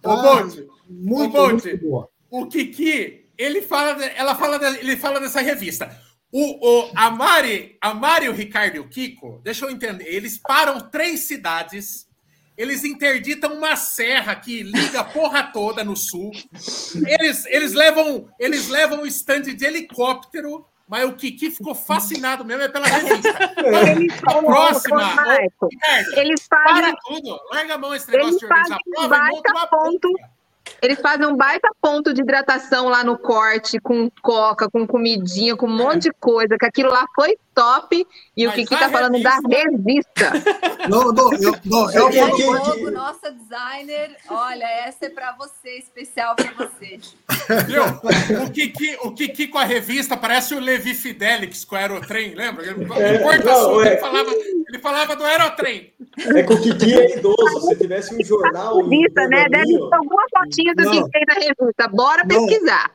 [0.00, 0.44] Tá,
[0.88, 5.96] muito, o Bonte, muito boa o Kiki, ele fala, ela fala, ele fala dessa revista.
[6.30, 10.38] O, o, a, Mari, a Mari, o Ricardo e o Kiko, deixa eu entender, eles
[10.38, 12.06] param três cidades,
[12.56, 16.32] eles interditam uma serra que liga a porra toda no sul.
[17.06, 22.64] Eles, eles levam eles levam o stand de helicóptero, mas o Kiki ficou fascinado mesmo
[22.64, 23.38] é pela revista.
[23.96, 28.78] Eles a próxima, Ricardo, eles fazem, para tudo, larga a mão esse negócio de organizar
[28.90, 30.08] prova e monta uma ponto.
[30.82, 35.66] Eles fazem um baita ponto de hidratação lá no corte, com coca, com comidinha, com
[35.66, 38.06] um monte de coisa, que aquilo lá foi top.
[38.36, 40.32] E Mas o Kiki tá falando da revista.
[40.88, 42.38] Não, não, eu, não, eu, eu,
[42.78, 46.98] eu, nossa designer, olha, essa é para você, especial para você.
[47.66, 47.82] Viu?
[48.42, 52.64] O Kiki, o Kiki com a revista parece o Levi Fidelix com o Aerotrem, lembra?
[52.64, 53.88] É, Porta não, é...
[53.88, 55.92] ele, falava, ele falava do Aerotrem.
[56.34, 58.80] É que o Kiki é idoso, se tivesse um jornal.
[58.80, 59.46] Revista, né?
[59.50, 61.88] Deve ter alguma fotinha do Kiki na revista.
[61.88, 62.92] Bora pesquisar.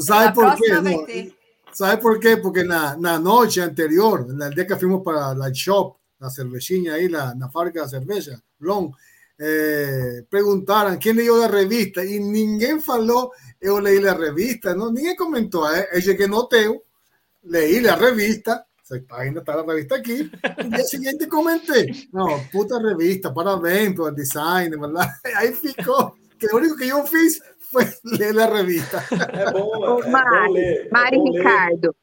[0.00, 1.32] Sabe por quê?
[1.78, 2.38] ¿Sabe por qué?
[2.38, 7.08] Porque la, la noche anterior, el día que fuimos para la shop, la cervecina ahí,
[7.08, 8.92] la, la de cerveza, Long,
[9.38, 15.14] eh, preguntaron quién leyó la revista y ninguém falou yo leí la revista, no, ninguém
[15.14, 16.82] comentó, eh, ella que noteo,
[17.44, 22.80] leí la revista, esa página está la revista aquí, y el siguiente comenté, no, puta
[22.80, 25.08] revista, parabéns por el design, ¿verdad?
[25.36, 29.04] Ahí ficou, que lo único que yo fiz foi ler a revista.
[29.32, 31.96] É bom, é Mari, bom ler, Mari é Ricardo.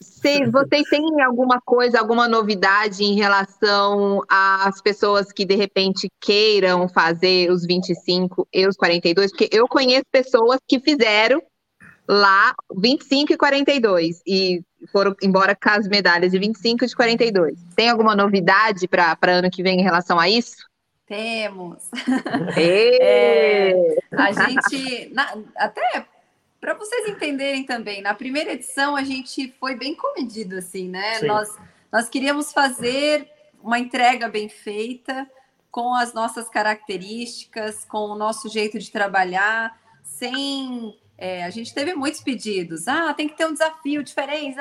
[0.00, 6.88] Vocês, vocês têm alguma coisa, alguma novidade em relação às pessoas que de repente queiram
[6.88, 9.30] fazer os 25 e os 42?
[9.30, 11.42] Porque eu conheço pessoas que fizeram
[12.08, 17.58] lá 25 e 42 e foram embora com as medalhas de 25 e de 42.
[17.74, 20.56] Tem alguma novidade para ano que vem em relação a isso?
[21.14, 21.90] Temos.
[22.58, 23.72] é,
[24.10, 26.06] a gente, na, até
[26.60, 31.20] para vocês entenderem também, na primeira edição a gente foi bem comedido, assim, né?
[31.22, 31.56] Nós,
[31.92, 33.28] nós queríamos fazer
[33.62, 35.30] uma entrega bem feita,
[35.70, 40.98] com as nossas características, com o nosso jeito de trabalhar, sem.
[41.16, 42.88] É, a gente teve muitos pedidos.
[42.88, 44.56] Ah, tem que ter um desafio diferente.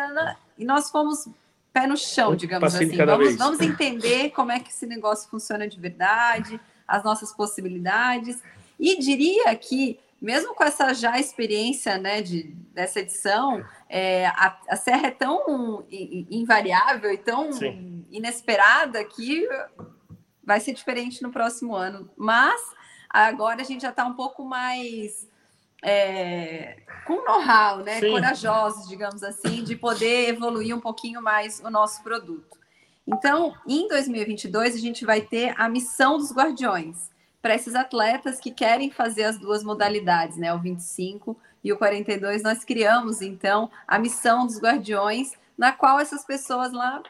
[0.58, 1.28] E nós fomos
[1.74, 2.96] pé no chão, digamos assim.
[2.96, 8.42] Vamos, vamos entender como é que esse negócio funciona de verdade, as nossas possibilidades.
[8.80, 14.76] E diria que, mesmo com essa já experiência né, de, dessa edição, é, a, a,
[14.76, 18.06] Serra é tão invariável e tão Sim.
[18.12, 19.48] inesperada que
[20.44, 22.10] vai ser diferente no próximo ano.
[22.16, 22.62] Mas
[23.10, 25.28] agora a gente já está um pouco mais
[25.84, 28.00] é, com know-how, né?
[28.00, 32.58] Corajosos, digamos assim, de poder evoluir um pouquinho mais o nosso produto.
[33.06, 38.50] Então, em 2022, a gente vai ter a missão dos guardiões para esses atletas que
[38.50, 40.54] querem fazer as duas modalidades, né?
[40.54, 42.42] O 25 e o 42.
[42.42, 47.04] Nós criamos, então, a missão dos guardiões, na qual essas pessoas lá,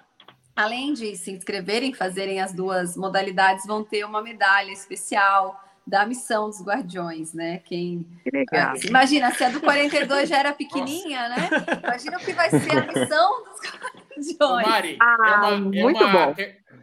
[0.55, 6.49] além de se inscreverem, fazerem as duas modalidades, vão ter uma medalha especial da missão
[6.49, 7.59] dos Guardiões, né?
[7.59, 8.73] Quem que legal.
[8.73, 11.41] Ah, imagina se a do 42 já era pequenininha, Nossa.
[11.41, 11.79] né?
[11.83, 13.43] Imagina o que vai ser a missão
[14.17, 14.67] dos Guardiões.
[14.67, 16.35] Mari, ah, é uma, é muito uma, bom.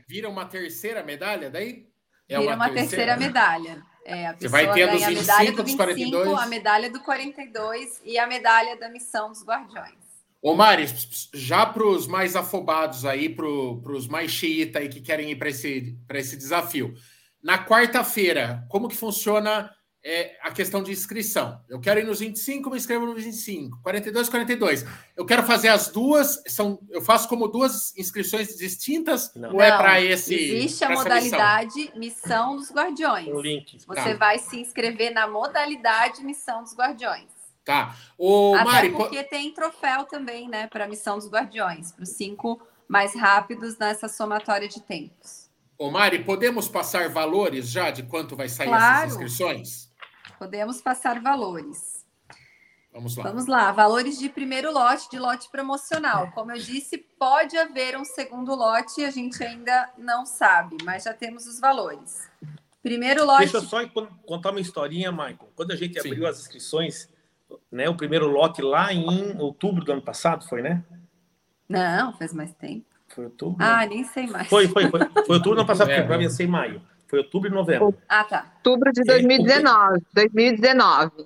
[0.06, 1.88] Vira uma terceira medalha daí?
[2.28, 3.82] É Vira uma, uma terceira, terceira medalha.
[4.04, 6.38] É, a Você vai ter a dos 25, a medalha do 25, 42?
[6.38, 10.00] a medalha do 42 e a medalha da missão dos Guardiões.
[10.42, 10.86] Ô, Mari,
[11.34, 15.50] já para os mais afobados aí, para os mais xiita aí que querem ir para
[15.50, 16.94] esse, esse desafio.
[17.42, 19.74] Na quarta-feira, como que funciona
[20.04, 21.60] é, a questão de inscrição?
[21.68, 23.80] Eu quero ir nos 25, me inscrevo nos 25.
[23.82, 24.86] 42, 42.
[25.16, 29.54] Eu quero fazer as duas, são, eu faço como duas inscrições distintas Não.
[29.54, 30.34] ou é para esse.
[30.34, 31.98] Existe a modalidade missão?
[31.98, 33.28] missão dos Guardiões.
[33.28, 33.78] O link.
[33.86, 34.14] Você tá.
[34.14, 37.40] vai se inscrever na modalidade Missão dos Guardiões.
[37.64, 37.94] Tá.
[38.18, 42.10] O Até Mari, porque tem troféu também, né, para a missão dos guardiões, para os
[42.10, 45.39] cinco mais rápidos nessa somatória de tempos.
[45.80, 49.06] Ô Mari, podemos passar valores já de quanto vai sair claro.
[49.06, 49.90] essas inscrições?
[50.38, 52.04] Podemos passar valores.
[52.92, 53.22] Vamos lá.
[53.22, 56.32] Vamos lá, valores de primeiro lote, de lote promocional.
[56.32, 61.14] Como eu disse, pode haver um segundo lote, a gente ainda não sabe, mas já
[61.14, 62.28] temos os valores.
[62.82, 63.38] Primeiro lote.
[63.38, 63.78] Deixa eu só
[64.26, 65.48] contar uma historinha, Michael.
[65.56, 66.08] Quando a gente Sim.
[66.08, 67.08] abriu as inscrições,
[67.72, 67.88] né?
[67.88, 70.84] O primeiro lote lá em outubro do ano passado, foi, né?
[71.66, 72.89] Não, faz mais tempo.
[73.14, 73.56] Foi outubro?
[73.58, 74.48] Ah, nem sei mais.
[74.48, 75.00] Foi, foi, foi.
[75.26, 76.82] Foi outubro ano passado, porque vai ser em maio.
[77.08, 77.94] Foi outubro e novembro.
[78.08, 78.52] Ah, tá.
[78.56, 80.00] Outubro de 2019.
[80.14, 81.24] 2019.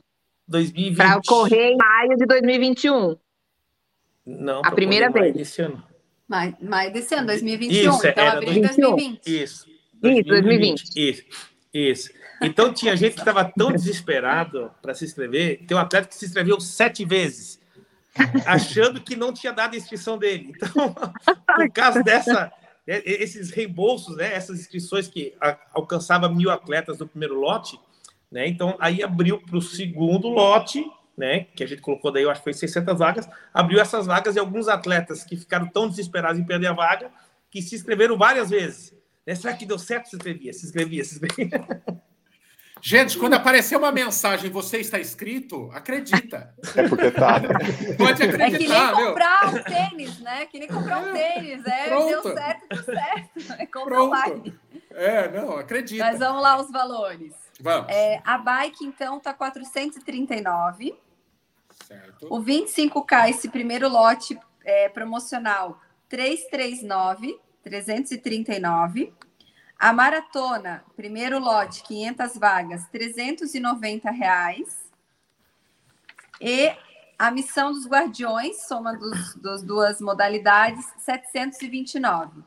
[0.49, 0.97] 2020.
[0.97, 3.17] Para ocorrer em maio de 2021.
[4.27, 5.35] Não, a primeira vez.
[5.35, 5.83] Desse ano.
[6.27, 7.91] Maio, maio desse ano, 2021.
[7.91, 9.27] Isso, então abril de 2020.
[9.27, 9.67] Isso.
[10.01, 10.21] 2020.
[10.21, 10.83] Isso, 2020.
[10.97, 11.25] Isso.
[11.75, 12.11] Isso.
[12.41, 15.65] Então tinha gente que estava tão desesperado para se inscrever.
[15.67, 17.61] Tem um atleta que se inscreveu sete vezes,
[18.47, 20.53] achando que não tinha dado a inscrição dele.
[20.55, 20.95] Então,
[21.57, 22.53] por causa dessa,
[22.87, 25.35] é, é, esses reembolsos, né, essas inscrições que
[25.73, 27.79] alcançava mil atletas no primeiro lote,
[28.31, 28.47] né?
[28.49, 30.85] Então aí abriu para o segundo lote,
[31.17, 31.47] né?
[31.55, 34.39] Que a gente colocou daí, eu acho que foi 600 vagas, abriu essas vagas e
[34.39, 37.11] alguns atletas que ficaram tão desesperados em perder a vaga
[37.51, 38.93] que se inscreveram várias vezes.
[39.27, 39.35] Né?
[39.35, 40.09] Será que deu certo?
[40.09, 41.65] Se inscrevia, se inscrevia, se inscrevia.
[42.87, 46.55] Gente, quando aparecer uma mensagem você está inscrito, acredita.
[46.77, 47.49] É porque tá, né?
[47.97, 48.45] Pode acreditar.
[48.45, 50.45] É que nem comprar um tênis, né?
[50.45, 51.67] Que nem comprar um tênis.
[51.67, 52.09] É, Pronto.
[52.09, 53.31] deu certo, deu certo.
[53.59, 54.61] É comprar online.
[54.91, 56.05] É, não, acredita.
[56.05, 57.33] Mas vamos lá os valores.
[57.59, 57.91] Vamos.
[57.91, 60.95] É, a bike, então, tá 439.
[61.87, 62.27] Certo.
[62.29, 69.11] O 25K, esse primeiro lote é, promocional, 339, 339.
[69.79, 74.91] A maratona, primeiro lote, 500 vagas, 390 reais.
[76.41, 76.75] E
[77.19, 82.43] a missão dos guardiões, soma dos, das duas modalidades, 729.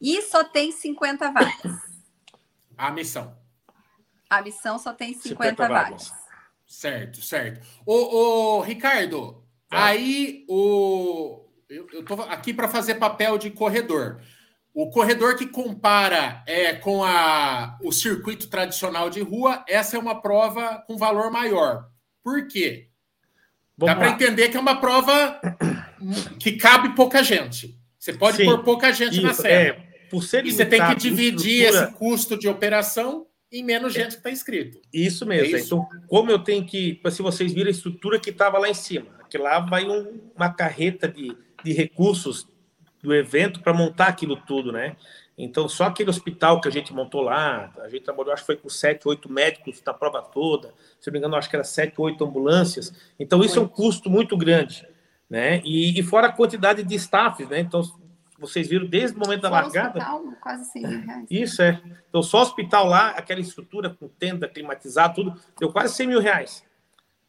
[0.00, 1.90] E só tem 50 vagas.
[2.76, 3.36] A missão.
[4.28, 6.08] A missão só tem 50, 50 vagas.
[6.08, 6.20] vagas.
[6.66, 7.66] Certo, certo.
[7.84, 11.44] Ô, ô Ricardo, aí o.
[11.68, 14.22] Eu, eu tô aqui para fazer papel de corredor.
[14.72, 20.20] O corredor que compara é, com a, o circuito tradicional de rua, essa é uma
[20.22, 21.88] prova com valor maior.
[22.22, 22.88] Por quê?
[23.76, 25.40] Vamos Dá para entender que é uma prova
[26.38, 27.78] que cabe pouca gente.
[27.98, 29.54] Você pode Sim, pôr pouca gente isso, na serra.
[29.54, 29.72] É,
[30.10, 34.16] por ser e você tem que dividir esse custo de operação em menos gente que
[34.18, 34.80] está inscrito.
[34.92, 35.56] Isso mesmo.
[35.56, 35.66] É isso?
[35.66, 37.00] Então, como eu tenho que.
[37.10, 40.52] Se vocês viram a estrutura que estava lá em cima, que lá vai um, uma
[40.52, 42.46] carreta de, de recursos
[43.02, 44.96] do evento para montar aquilo tudo, né?
[45.42, 48.56] Então, só aquele hospital que a gente montou lá, a gente trabalhou, acho que foi
[48.56, 51.94] com sete, oito médicos da prova toda, se não me engano, acho que era sete,
[51.98, 52.92] oito ambulâncias.
[53.18, 54.86] Então, isso é um custo muito grande,
[55.30, 55.62] né?
[55.64, 57.60] E, e fora a quantidade de staffs, né?
[57.60, 57.82] Então,
[58.38, 59.98] vocês viram desde o momento da largada.
[59.98, 61.26] Hospital, quase 100 mil reais.
[61.30, 61.80] Isso é.
[62.08, 66.20] Então, só o hospital lá, aquela estrutura com tenda climatizada, tudo, deu quase 100 mil
[66.20, 66.62] reais,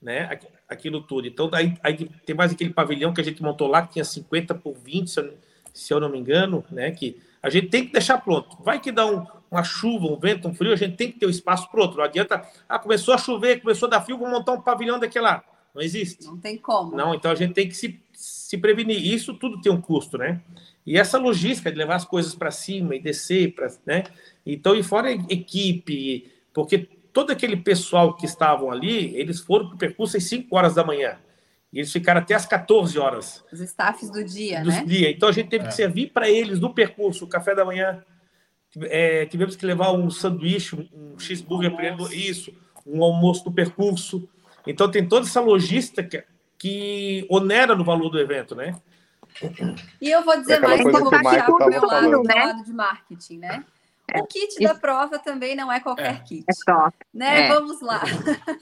[0.02, 0.38] né?
[0.68, 1.28] Aquilo tudo.
[1.28, 4.56] Então, aí, aí tem mais aquele pavilhão que a gente montou lá, que tinha 50
[4.56, 5.34] por 20, se eu
[5.74, 6.92] se eu não me engano, né?
[6.92, 8.58] Que a gente tem que deixar pronto.
[8.64, 11.26] Vai que dá um, uma chuva, um vento, um frio, a gente tem que ter
[11.26, 11.98] o espaço pronto.
[11.98, 15.26] Não adianta, ah, começou a chover, começou a dar frio, vou montar um pavilhão daquele
[15.26, 15.44] lá.
[15.74, 16.26] Não existe.
[16.26, 16.96] Não tem como.
[16.96, 19.06] Não, então a gente tem que se, se prevenir.
[19.06, 20.42] Isso tudo tem um custo, né?
[20.86, 24.04] E essa logística de levar as coisas para cima e descer, pra, né?
[24.46, 29.78] Então, e fora equipe, porque todo aquele pessoal que estavam ali, eles foram para o
[29.78, 31.18] percurso às 5 horas da manhã.
[31.72, 33.44] E eles ficaram até às 14 horas.
[33.52, 34.84] Os staffs do dia, do né?
[34.86, 35.10] Dia.
[35.10, 35.68] Então a gente teve é.
[35.68, 38.04] que servir para eles no percurso, o café da manhã.
[38.84, 42.54] É, tivemos que levar um sanduíche, um cheeseburger para eles, isso,
[42.86, 44.28] um almoço do percurso.
[44.68, 46.26] Então tem toda essa logística
[46.58, 48.76] que onera no valor do evento, né?
[50.02, 52.46] E eu vou dizer mais, eu vou puxar para o meu lado, né?
[52.46, 53.64] lado de marketing, né?
[54.14, 54.20] É.
[54.20, 54.62] O kit Isso.
[54.62, 56.20] da prova também não é qualquer é.
[56.20, 56.43] kit.
[56.47, 56.95] É top.
[57.14, 57.45] Né?
[57.45, 57.47] É.
[57.47, 58.01] Vamos lá.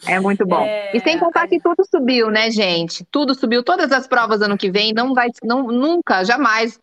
[0.08, 0.62] É muito bom.
[0.62, 0.96] É...
[0.96, 3.04] E sem contar que tudo subiu, né, gente?
[3.06, 3.64] Tudo subiu.
[3.64, 6.80] Todas as provas ano que vem não vai, não, nunca, jamais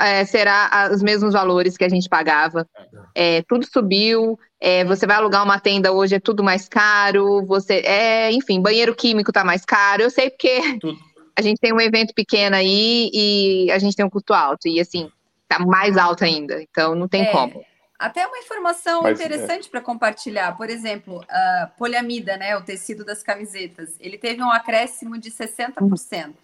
[0.00, 2.66] é, será os mesmos valores que a gente pagava.
[3.14, 4.38] É, tudo subiu.
[4.60, 7.44] É, você vai alugar uma tenda hoje, é tudo mais caro.
[7.46, 10.02] Você, é, enfim, banheiro químico tá mais caro.
[10.02, 10.98] Eu sei porque tudo.
[11.36, 14.66] a gente tem um evento pequeno aí e a gente tem um custo alto.
[14.66, 15.10] E assim,
[15.48, 16.62] tá mais alto ainda.
[16.62, 17.62] Então não tem é, como.
[17.98, 19.24] Até uma informação Mas, é.
[19.24, 20.56] interessante para compartilhar.
[20.56, 26.34] Por exemplo, a poliamida, né, o tecido das camisetas, ele teve um acréscimo de 60%.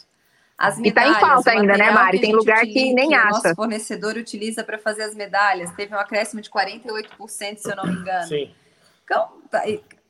[0.57, 2.21] As medalhas, e tá em falta ainda, né, Mari?
[2.21, 3.29] Tem lugar utiliza, que nem que acha.
[3.29, 5.73] O nosso fornecedor utiliza para fazer as medalhas.
[5.73, 8.29] Teve um acréscimo de 48%, se eu não me engano.
[8.29, 8.51] Sim.
[9.05, 9.65] Então, tá,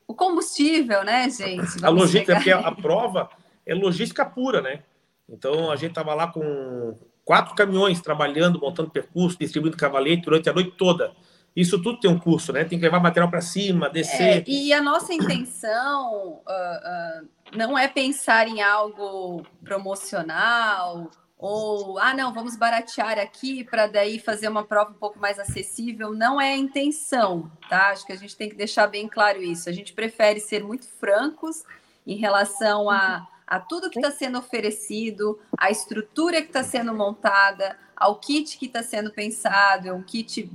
[0.07, 1.83] o combustível, né, gente?
[1.83, 3.29] a logística, porque a, a prova
[3.65, 4.81] é logística pura, né?
[5.27, 10.53] Então, a gente estava lá com quatro caminhões trabalhando, montando percurso, distribuindo cavalete durante a
[10.53, 11.13] noite toda.
[11.55, 12.63] Isso tudo tem um custo, né?
[12.63, 14.39] Tem que levar material para cima, descer.
[14.39, 21.09] É, e a nossa intenção uh, uh, não é pensar em algo promocional
[21.45, 26.13] ou, ah, não, vamos baratear aqui para daí fazer uma prova um pouco mais acessível.
[26.13, 27.89] Não é a intenção, tá?
[27.89, 29.67] Acho que a gente tem que deixar bem claro isso.
[29.67, 31.65] A gente prefere ser muito francos
[32.07, 37.77] em relação a, a tudo que está sendo oferecido, a estrutura que está sendo montada,
[37.93, 39.89] ao kit que está sendo pensado.
[39.89, 40.49] É um kit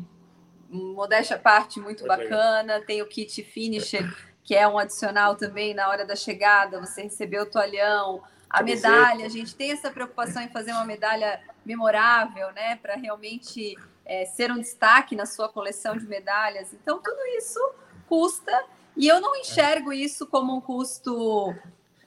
[0.70, 2.80] modéstia à parte, muito bacana.
[2.80, 4.08] Tem o kit finisher,
[4.42, 9.26] que é um adicional também na hora da chegada, você recebeu o toalhão, a medalha.
[9.26, 12.76] A gente tem essa preocupação em fazer uma medalha memorável, né?
[12.76, 16.72] Para realmente é, ser um destaque na sua coleção de medalhas.
[16.72, 17.60] Então, tudo isso
[18.08, 18.64] custa.
[18.96, 21.54] E eu não enxergo isso como um custo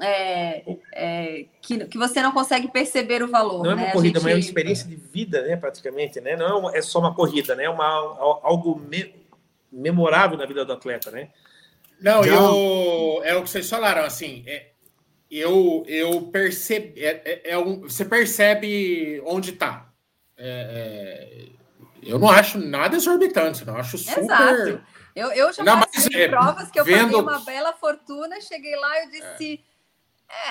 [0.01, 3.63] é, é, que, que você não consegue perceber o valor.
[3.63, 3.91] Não é uma né?
[3.91, 4.23] corrida, gente...
[4.23, 6.35] mas é uma experiência de vida, né, praticamente, né?
[6.35, 7.65] Não é, é só uma corrida, né?
[7.65, 9.13] É uma, algo me,
[9.71, 11.29] memorável na vida do atleta, né?
[12.01, 14.71] Não, eu, é o que vocês falaram, assim, é,
[15.29, 19.87] eu, eu percebi, é, é, é um, você percebe onde está.
[20.35, 21.45] É,
[22.01, 24.23] eu não acho nada exorbitante, não acho super...
[24.23, 24.83] Exato.
[25.15, 27.03] Eu, eu já não, passei provas que eu vendo...
[27.03, 29.63] paguei uma bela fortuna, cheguei lá e disse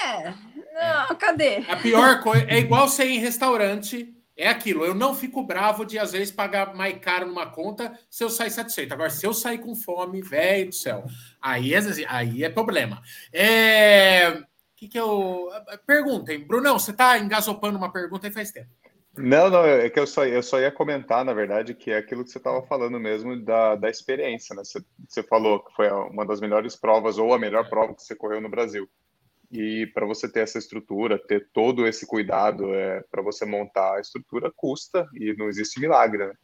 [0.03, 0.35] é,
[0.74, 1.59] não, cadê?
[1.68, 4.14] A pior coisa é igual você ir em restaurante.
[4.37, 8.24] É aquilo, eu não fico bravo de às vezes pagar mais caro numa conta se
[8.24, 8.95] eu sair satisfeito.
[8.95, 11.05] Agora, se eu sair com fome, velho do céu,
[11.43, 13.03] aí é, aí é problema.
[13.31, 14.43] É,
[14.74, 15.51] que que eu.
[15.87, 18.70] Perguntem, Brunão, você está engasopando uma pergunta aí faz tempo.
[19.18, 22.24] Não, não, é que eu só, eu só ia comentar, na verdade, que é aquilo
[22.24, 24.64] que você estava falando mesmo da, da experiência, né?
[24.64, 28.14] Você, você falou que foi uma das melhores provas, ou a melhor prova que você
[28.14, 28.89] correu no Brasil.
[29.51, 34.01] E para você ter essa estrutura, ter todo esse cuidado é, para você montar a
[34.01, 36.27] estrutura, custa e não existe milagre.
[36.27, 36.35] Né?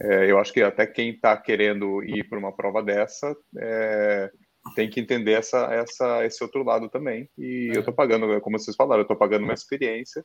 [0.00, 4.30] É, eu acho que até quem está querendo ir para uma prova dessa é,
[4.76, 7.28] tem que entender essa, essa, esse outro lado também.
[7.36, 10.24] E eu estou pagando, como vocês falaram, eu estou pagando uma experiência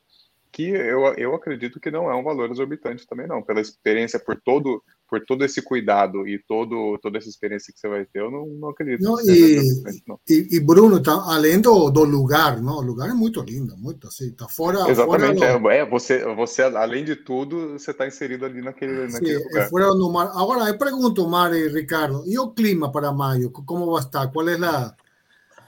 [0.51, 3.43] que eu, eu acredito que não é um valor exorbitante também, não.
[3.43, 7.87] Pela experiência, por todo por todo esse cuidado e todo, toda essa experiência que você
[7.87, 9.01] vai ter, eu não, não acredito.
[9.01, 9.61] Não, e,
[10.05, 10.19] não.
[10.27, 14.07] E, e, Bruno, tá, além do, do lugar, não, o lugar é muito lindo, muito
[14.07, 14.89] assim, tá fora.
[14.89, 15.69] Exatamente, fora do...
[15.69, 19.65] é, é, você, você, além de tudo, você está inserido ali naquele, naquele Sim, lugar.
[19.65, 20.31] É fora do mar.
[20.35, 23.49] Agora, eu pergunto, Mari e Ricardo, e o clima para maio?
[23.49, 24.27] Como vai estar?
[24.27, 24.93] Qual é a.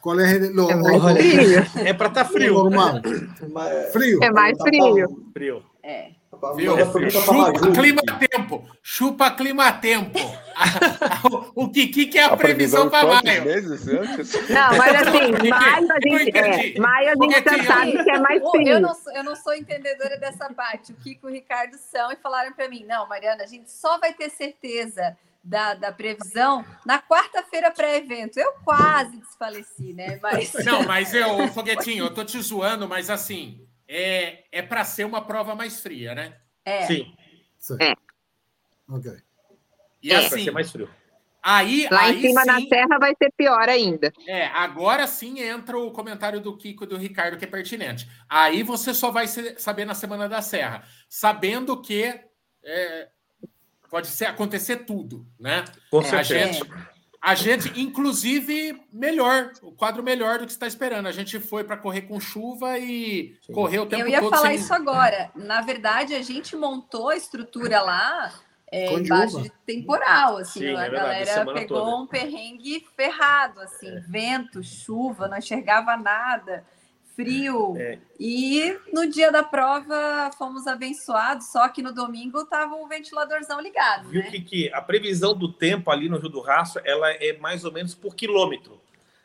[0.02, 1.60] Qual é, lo, é mais frio.
[1.76, 2.54] É para estar tá frio.
[2.54, 3.02] Normal.
[3.92, 4.20] Frio.
[4.24, 5.26] É mais frio.
[5.34, 5.64] Frio.
[5.84, 6.19] É.
[6.56, 6.76] Viu?
[7.10, 8.70] Chupa clima-tempo.
[8.82, 10.20] Chupa clima-tempo.
[11.56, 13.44] o Kiki que é a, a previsão, para maio.
[13.44, 14.50] Meses antes?
[14.50, 18.50] Não, mas assim, maio a gente, é, maio a gente já sabe que é mais
[18.50, 18.68] frio.
[18.68, 20.92] Eu não, sou, eu não sou entendedora dessa parte.
[20.92, 23.98] O Kiko e o Ricardo são e falaram para mim, não, Mariana, a gente só
[24.00, 28.40] vai ter certeza da, da previsão na quarta-feira pré-evento.
[28.40, 30.20] Eu quase desfaleci, né?
[30.22, 30.54] Mas...
[30.66, 35.26] Não, mas eu, Foguetinho, eu tô te zoando, mas assim, é, é para ser uma
[35.26, 36.38] prova mais fria, né?
[36.64, 36.86] É.
[36.86, 37.12] Sim.
[37.82, 37.94] É.
[38.88, 39.12] Ok.
[40.02, 40.88] E é, assim, ser mais frio.
[41.42, 44.12] Aí, Lá aí em cima sim, na serra vai ser pior ainda.
[44.28, 48.08] É, agora sim entra o comentário do Kiko e do Ricardo que é pertinente.
[48.30, 52.14] Aí você só vai saber na semana da serra, sabendo que
[52.64, 53.08] é,
[53.90, 55.64] pode ser acontecer tudo, né?
[55.90, 56.22] Com certeza.
[56.22, 56.70] A gente,
[57.22, 61.08] a gente, inclusive, melhor, o quadro melhor do que está esperando.
[61.08, 63.54] A gente foi para correr com chuva e Sim.
[63.54, 64.10] correu o tempo todo.
[64.10, 64.56] Eu ia todo falar sem...
[64.56, 65.30] isso agora.
[65.36, 68.34] Na verdade, a gente montou a estrutura lá
[68.72, 71.98] é, embaixo de temporal, assim, Sim, a é galera pegou toda.
[71.98, 74.00] um perrengue ferrado, assim, é.
[74.02, 76.64] vento, chuva, não enxergava nada,
[77.20, 77.76] frio.
[77.78, 78.00] É.
[78.18, 84.08] E no dia da prova fomos abençoados, só que no domingo estava o ventiladorzão ligado.
[84.10, 84.30] Viu né?
[84.30, 87.72] que, que a previsão do tempo ali no Rio do Rastro ela é mais ou
[87.74, 88.80] menos por quilômetro.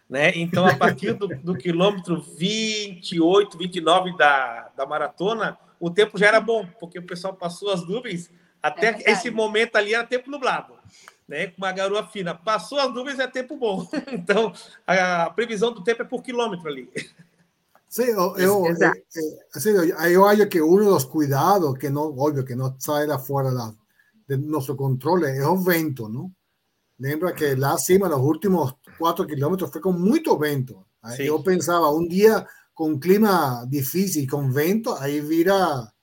[0.09, 0.33] Né?
[0.35, 6.41] Então, a partir do, do quilômetro 28, 29 da, da maratona, o tempo já era
[6.41, 8.31] bom, porque o pessoal passou as nuvens.
[8.63, 10.75] Até é esse momento ali era tempo nublado,
[11.29, 11.49] né?
[11.49, 12.35] com uma garoa fina.
[12.35, 13.89] Passou as nuvens, é tempo bom.
[14.13, 14.53] Então,
[14.87, 16.91] a previsão do tempo é por quilômetro ali.
[17.95, 22.45] Sí, yo, yo, eh, eh, yo hallo que uno de los cuidados que no, obvio,
[22.45, 23.73] que no sale afuera la,
[24.27, 26.35] de nuestro control es el vento, ¿no?
[26.99, 30.89] Lembra que la cima, los últimos cuatro kilómetros, fue con mucho vento.
[31.17, 31.27] Sí.
[31.27, 35.95] Yo pensaba, un día con clima difícil, con vento, aí vira,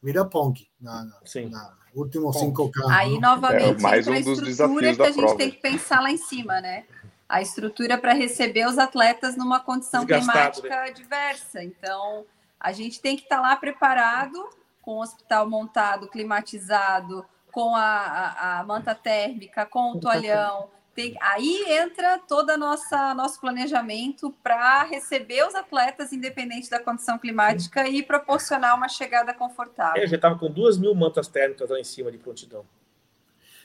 [0.00, 1.50] vira punk, na, Sim.
[1.50, 2.70] na últimos 5K.
[2.88, 5.36] Aí, novamente, é, mais um dos desafios que a gente prova.
[5.36, 6.84] tem que pensar lá em cima, né?
[7.32, 10.90] A estrutura para receber os atletas numa condição Desgastado, climática né?
[10.90, 11.64] diversa.
[11.64, 12.26] Então,
[12.60, 14.50] a gente tem que estar tá lá preparado,
[14.82, 20.68] com o hospital montado, climatizado, com a, a, a manta térmica, com o toalhão.
[20.94, 27.88] Tem, aí entra todo o nosso planejamento para receber os atletas, independente da condição climática,
[27.88, 30.02] e proporcionar uma chegada confortável.
[30.02, 32.66] Eu já estava com duas mil mantas térmicas lá em cima de prontidão.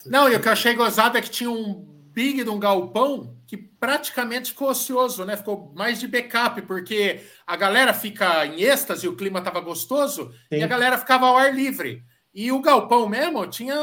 [0.05, 3.37] Não, e o que eu achei gozado é que tinha um big de um galpão
[3.45, 5.37] que praticamente ficou ocioso, né?
[5.37, 10.57] Ficou mais de backup, porque a galera fica em êxtase, o clima estava gostoso, Sim.
[10.57, 12.03] e a galera ficava ao ar livre.
[12.33, 13.75] E o galpão mesmo tinha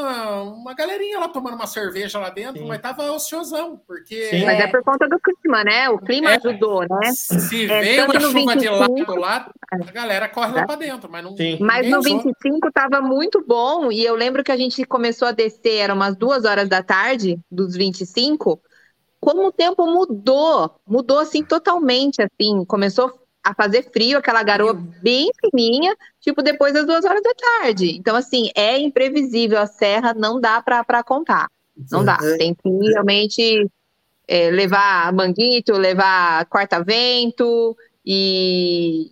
[0.43, 2.69] uma galerinha lá tomando uma cerveja lá dentro, Sim.
[2.69, 4.27] mas tava ociosão, porque.
[4.27, 5.89] Sim, mas é por conta do clima, né?
[5.89, 7.13] O clima é, ajudou, né?
[7.13, 10.55] Se é, vem uma chuva 25, de lado lá, a galera corre é.
[10.61, 11.37] lá para dentro, mas não.
[11.37, 11.59] Sim.
[11.61, 15.79] Mas no 25 tava muito bom, e eu lembro que a gente começou a descer,
[15.79, 18.61] eram umas duas horas da tarde, dos 25.
[19.21, 25.31] Como o tempo mudou, mudou assim totalmente, assim, começou a fazer frio, aquela garoa bem
[25.39, 27.95] fininha, tipo depois das duas horas da tarde.
[27.97, 29.59] Então, assim, é imprevisível.
[29.59, 31.51] A serra não dá para contar.
[31.91, 32.19] Não dá.
[32.23, 32.37] É.
[32.39, 33.71] Tem que realmente
[34.27, 39.11] é, levar manguito, levar quarta-vento e,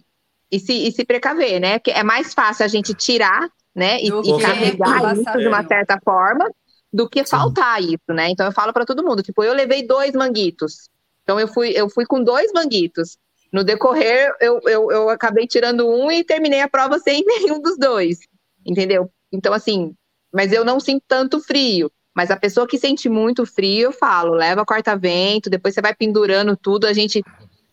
[0.50, 1.78] e, se, e se precaver, né?
[1.78, 4.00] Que é mais fácil a gente tirar, né?
[4.00, 6.50] E, e carregar isso de uma certa forma
[6.92, 7.30] do que Sim.
[7.30, 8.30] faltar isso, né?
[8.30, 10.88] Então eu falo para todo mundo, tipo, eu levei dois manguitos.
[11.22, 13.18] Então eu fui, eu fui com dois manguitos.
[13.52, 17.76] No decorrer, eu, eu, eu acabei tirando um e terminei a prova sem nenhum dos
[17.76, 18.18] dois,
[18.64, 19.10] entendeu?
[19.30, 19.94] Então, assim,
[20.32, 21.90] mas eu não sinto tanto frio.
[22.14, 26.56] Mas a pessoa que sente muito frio, eu falo, leva corta-vento, depois você vai pendurando
[26.56, 27.22] tudo, a gente.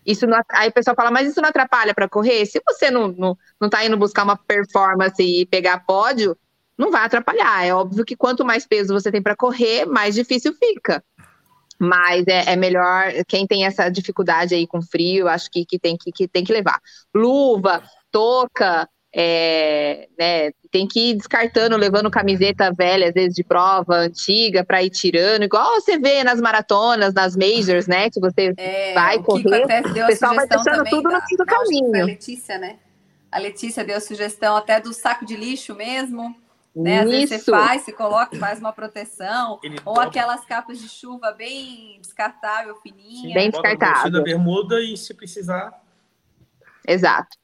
[0.06, 2.46] Isso não, aí o pessoal fala, mas isso não atrapalha para correr?
[2.46, 6.38] Se você não, não, não tá indo buscar uma performance e pegar pódio,
[6.78, 7.66] não vai atrapalhar.
[7.66, 11.04] É óbvio que quanto mais peso você tem para correr, mais difícil fica.
[11.80, 15.96] Mas é, é, melhor, quem tem essa dificuldade aí com frio, acho que, que, tem,
[15.98, 16.80] que, que tem que levar.
[17.16, 23.96] Luva, touca, é, né, tem que ir descartando, levando camiseta velha, às vezes de prova
[23.96, 28.10] antiga, para ir tirando, igual você vê nas maratonas, nas majors, né?
[28.10, 32.04] Que você é, vai correr, o pessoal vai deixando tudo da, no fim do caminho.
[32.04, 32.76] A Letícia, né?
[33.32, 36.36] A Letícia deu a sugestão até do saco de lixo mesmo.
[36.76, 37.00] Né?
[37.00, 41.32] Às vezes você faz, se coloca, faz uma proteção, Ele ou aquelas capas de chuva
[41.32, 43.34] bem descartável, fininha.
[43.34, 44.12] Bem descartável.
[44.12, 45.82] da bermuda e se precisar.
[46.88, 47.38] Exato.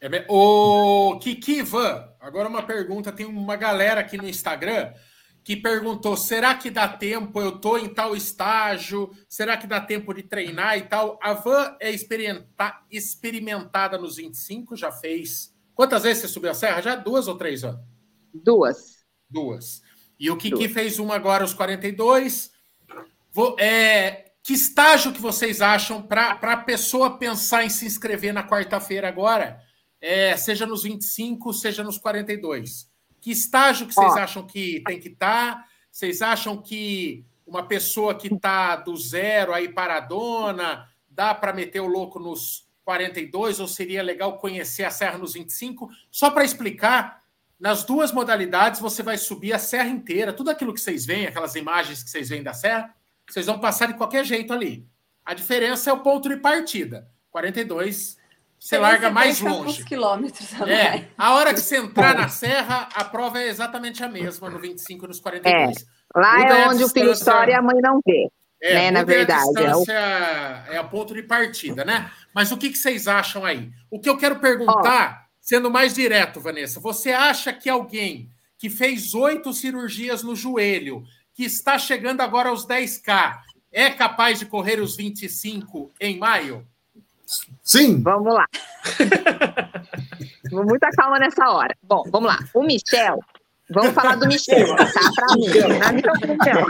[0.00, 4.92] É, o Kiki Van, agora uma pergunta, tem uma galera aqui no Instagram
[5.42, 7.40] que perguntou: será que dá tempo?
[7.40, 11.18] Eu estou em tal estágio, será que dá tempo de treinar e tal?
[11.22, 11.90] A Van é
[12.90, 15.54] experimentada nos 25, já fez.
[15.74, 16.80] Quantas vezes você subiu a serra?
[16.80, 17.93] Já duas ou três anos?
[18.34, 19.04] Duas.
[19.30, 19.82] Duas.
[20.18, 20.72] E o Kiki Duas.
[20.72, 22.52] fez uma agora aos 42.
[23.32, 28.46] Vou, é, que estágio que vocês acham para a pessoa pensar em se inscrever na
[28.46, 29.58] quarta-feira agora?
[30.00, 32.90] É, seja nos 25, seja nos 42.
[33.20, 34.18] Que estágio que vocês Ó.
[34.18, 35.54] acham que tem que estar?
[35.54, 35.64] Tá?
[35.90, 41.86] Vocês acham que uma pessoa que está do zero aí paradona, dá para meter o
[41.86, 45.88] louco nos 42 ou seria legal conhecer a serra nos 25?
[46.10, 47.23] Só para explicar,
[47.58, 50.32] nas duas modalidades, você vai subir a serra inteira.
[50.32, 52.94] Tudo aquilo que vocês veem, aquelas imagens que vocês veem da serra,
[53.28, 54.86] vocês vão passar de qualquer jeito ali.
[55.24, 57.08] A diferença é o ponto de partida.
[57.30, 58.18] 42,
[58.58, 59.84] você larga mais longe.
[59.84, 64.48] quilômetros é, a hora que você entrar na serra, a prova é exatamente a mesma
[64.48, 65.76] no 25 e nos 42.
[65.76, 68.28] É, lá muda é onde o filho chora e a mãe não vê.
[68.62, 69.42] É, né, na verdade.
[69.42, 70.74] A distância é o...
[70.76, 72.10] é o ponto de partida, né?
[72.34, 73.70] Mas o que, que vocês acham aí?
[73.90, 79.12] O que eu quero perguntar Sendo mais direto, Vanessa, você acha que alguém que fez
[79.12, 83.40] oito cirurgias no joelho, que está chegando agora aos 10K,
[83.70, 86.66] é capaz de correr os 25 em maio?
[87.62, 88.00] Sim.
[88.02, 88.46] Vamos lá.
[90.50, 91.76] Muita calma nessa hora.
[91.82, 92.38] Bom, vamos lá.
[92.54, 93.18] O Michel
[93.70, 94.86] Vamos falar do Michel, tá?
[95.16, 96.66] Para mim, na minha opinião.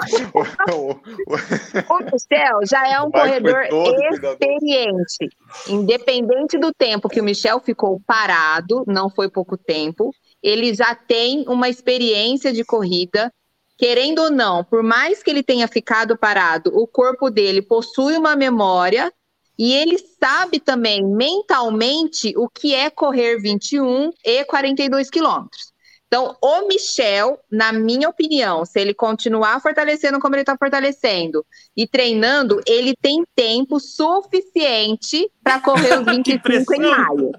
[1.89, 3.65] O Michel já é um corredor
[4.13, 5.29] experiente.
[5.69, 11.45] Independente do tempo que o Michel ficou parado, não foi pouco tempo, ele já tem
[11.49, 13.33] uma experiência de corrida.
[13.77, 18.37] Querendo ou não, por mais que ele tenha ficado parado, o corpo dele possui uma
[18.37, 19.13] memória
[19.59, 25.74] e ele sabe também mentalmente o que é correr 21 e 42 quilômetros.
[26.15, 31.45] Então, o Michel, na minha opinião, se ele continuar fortalecendo como ele está fortalecendo
[31.77, 37.33] e treinando, ele tem tempo suficiente para correr os 25 em maio.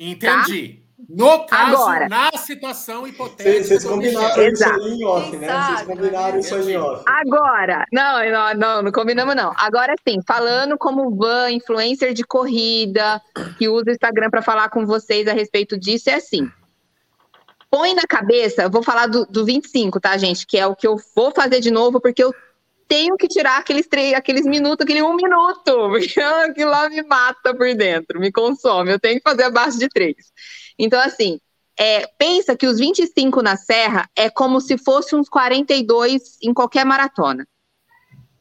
[0.00, 0.68] Entendi.
[0.68, 0.80] Tá?
[1.08, 3.62] No caso, Agora, na situação hipotética.
[3.62, 5.48] Vocês combinaram isso aí em off, né?
[5.48, 7.04] Vocês combinaram isso aí em off.
[7.06, 9.52] Agora, não, não, não, não combinamos, não.
[9.56, 13.22] Agora sim, falando como van, influencer de corrida,
[13.56, 16.50] que usa o Instagram para falar com vocês a respeito disso, é assim
[17.70, 20.46] põe na cabeça, vou falar do, do 25, tá, gente?
[20.46, 22.34] Que é o que eu vou fazer de novo, porque eu
[22.88, 27.54] tenho que tirar aqueles três, aqueles minutos, aquele um minuto, porque aquilo lá me mata
[27.54, 28.90] por dentro, me consome.
[28.90, 30.32] Eu tenho que fazer abaixo de três.
[30.76, 31.38] Então, assim,
[31.78, 36.84] é, pensa que os 25 na Serra é como se fosse uns 42 em qualquer
[36.84, 37.46] maratona.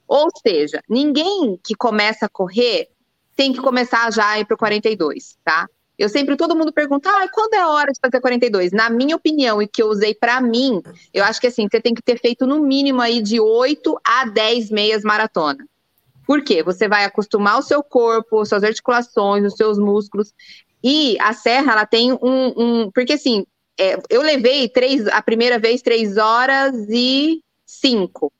[0.07, 2.89] Ou seja, ninguém que começa a correr
[3.36, 5.67] tem que começar já a ir para o 42, tá?
[6.00, 8.72] Eu sempre, todo mundo pergunta, ah, quando é a hora de fazer 42?
[8.72, 10.82] Na minha opinião, e que eu usei para mim,
[11.14, 14.26] eu acho que assim, você tem que ter feito no mínimo aí de 8 a
[14.26, 15.68] 10 meias maratona.
[16.26, 16.64] Por quê?
[16.64, 20.34] Você vai acostumar o seu corpo, suas articulações, os seus músculos.
[20.82, 22.54] E a serra, ela tem um.
[22.56, 23.45] um porque assim,
[23.78, 28.32] é, eu levei três, a primeira vez 3 horas e 5.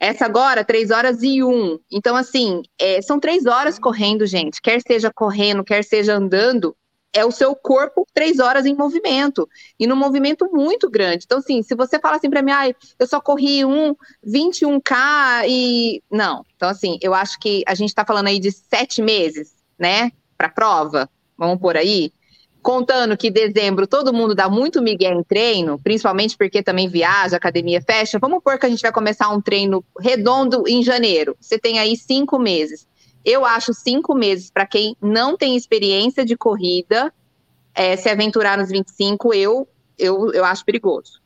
[0.00, 1.78] Essa agora, 3 horas e 1.
[1.92, 4.60] Então, assim, é, são três horas correndo, gente.
[4.60, 6.74] Quer seja correndo, quer seja andando,
[7.12, 9.48] é o seu corpo três horas em movimento,
[9.78, 11.24] e num movimento muito grande.
[11.24, 13.94] Então, assim, se você fala assim para mim, ah, eu só corri um
[14.26, 16.02] 21K e.
[16.10, 16.44] Não.
[16.56, 20.48] Então, assim, eu acho que a gente está falando aí de sete meses, né, para
[20.48, 22.12] prova, vamos por aí.
[22.62, 27.80] Contando que dezembro todo mundo dá muito migué em treino, principalmente porque também viaja, academia
[27.80, 28.18] fecha.
[28.18, 31.34] Vamos pôr que a gente vai começar um treino redondo em janeiro.
[31.40, 32.86] Você tem aí cinco meses.
[33.24, 37.12] Eu acho cinco meses para quem não tem experiência de corrida,
[37.74, 39.68] é, se aventurar nos 25, eu,
[39.98, 41.20] eu, eu acho perigoso.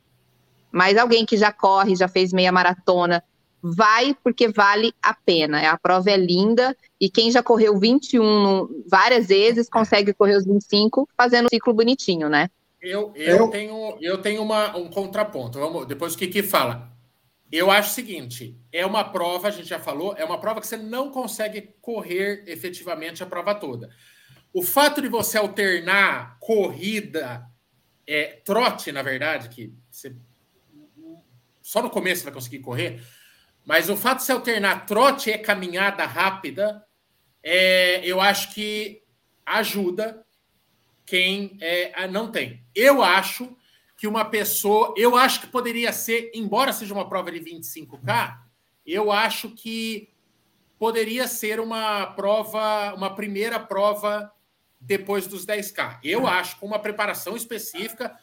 [0.71, 3.23] Mas alguém que já corre, já fez meia maratona,
[3.63, 5.71] vai porque vale a pena.
[5.71, 11.09] A prova é linda e quem já correu 21 várias vezes consegue correr os 25
[11.17, 12.51] fazendo um ciclo bonitinho, né?
[12.83, 15.59] Eu, eu, tenho, eu tenho uma, um contraponto.
[15.59, 16.94] Vamos, depois o que que fala?
[17.51, 20.67] Eu acho o seguinte: é uma prova, a gente já falou, é uma prova que
[20.67, 23.91] você não consegue correr efetivamente a prova toda.
[24.53, 27.45] O fato de você alternar corrida,
[28.07, 30.15] é, trote, na verdade, que você,
[31.61, 33.03] só no começo vai conseguir correr,
[33.65, 36.85] mas o fato de você alternar trote e caminhada rápida,
[37.43, 39.03] é, eu acho que
[39.45, 40.25] ajuda
[41.07, 42.65] quem é, não tem.
[42.75, 43.57] Eu acho
[43.97, 44.95] que uma pessoa.
[44.97, 48.39] Eu acho que poderia ser, embora seja uma prova de 25K,
[48.87, 50.11] eu acho que
[50.79, 54.33] poderia ser uma prova, uma primeira prova
[54.81, 55.99] depois dos 10K.
[56.03, 58.15] Eu acho, com uma preparação específica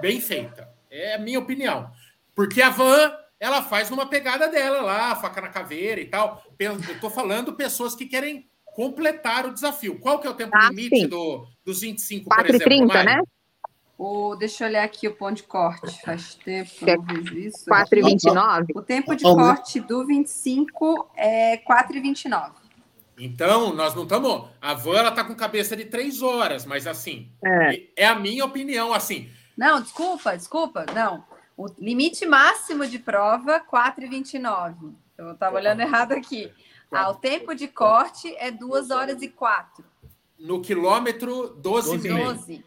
[0.00, 0.68] bem feita.
[0.90, 1.90] É a minha opinião.
[2.34, 6.42] Porque a van, ela faz numa pegada dela lá, faca na caveira e tal.
[6.58, 9.98] Eu estou falando pessoas que querem completar o desafio.
[9.98, 12.88] Qual que é o tempo ah, limite do, dos 25, 4 por exemplo?
[12.88, 13.22] 30, né?
[13.98, 16.02] O, deixa eu olhar aqui o ponto de corte.
[16.02, 17.64] Faz tempo que eu não vejo isso.
[17.64, 18.66] 4,29?
[18.74, 22.52] O tempo de corte do 25 é 4,29.
[23.18, 24.48] Então, nós não estamos.
[24.60, 27.82] A van ela tá com cabeça de três horas, mas assim, é.
[27.96, 29.30] é a minha opinião, assim.
[29.56, 30.84] Não, desculpa, desculpa.
[30.94, 31.24] Não.
[31.56, 34.92] O limite máximo de prova, 4,29.
[35.16, 36.52] Eu estava olhando errado aqui.
[36.92, 39.82] Ah, o tempo de corte é 2 horas e 4.
[40.38, 41.62] No quilômetro, 12,5.
[41.62, 42.08] 12.
[42.08, 42.64] 12.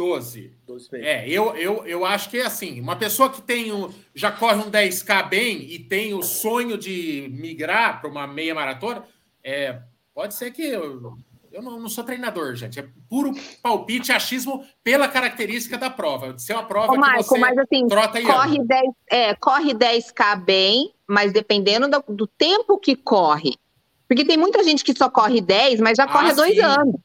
[0.00, 0.50] 12.
[0.66, 2.80] 12 é, eu, eu, eu acho que é assim.
[2.80, 7.28] Uma pessoa que tem um, já corre um 10K bem e tem o sonho de
[7.30, 9.04] migrar para uma meia maratona,
[9.44, 9.78] é,
[10.14, 10.62] pode ser que.
[10.62, 11.18] Eu,
[11.52, 12.80] eu não, não, sou treinador, gente.
[12.80, 16.32] É puro palpite, achismo pela característica da prova.
[16.32, 19.34] De ser uma prova Ô, que Marco, você mas, assim, trota e corre 10, é,
[19.34, 23.54] corre 10K bem, mas dependendo do, do, tempo que corre.
[24.08, 26.62] Porque tem muita gente que só corre 10, mas já corre ah, dois sim.
[26.62, 26.96] anos.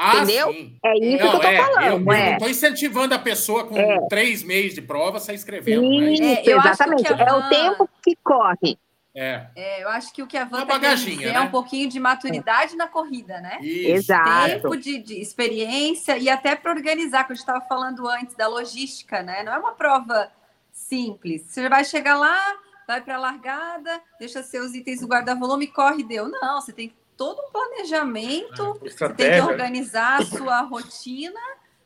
[0.00, 0.52] Ah, Entendeu?
[0.52, 0.78] Sim.
[0.84, 1.82] É isso não, que eu tô é, falando.
[1.82, 2.30] Eu, eu é.
[2.30, 3.98] não tô incentivando a pessoa com é.
[4.08, 5.92] três meses de prova a sair escrevendo.
[5.92, 7.12] Isso, é, exatamente.
[7.12, 8.78] É o tempo que corre.
[9.12, 9.48] É.
[9.56, 9.82] é.
[9.82, 10.94] eu acho que o que a Van tá né?
[11.34, 13.58] é um pouquinho de maturidade na corrida, né?
[13.60, 14.12] Isso.
[14.12, 14.46] Exato.
[14.46, 18.46] Tempo de, de experiência e até para organizar, que a gente estava falando antes da
[18.46, 19.42] logística, né?
[19.42, 20.30] Não é uma prova
[20.70, 21.42] simples.
[21.42, 22.38] Você vai chegar lá,
[22.86, 26.28] vai para a largada, deixa seus itens do guarda-volume, corre, deu.
[26.28, 31.40] Não, você tem todo um planejamento, é, você tem que organizar a sua rotina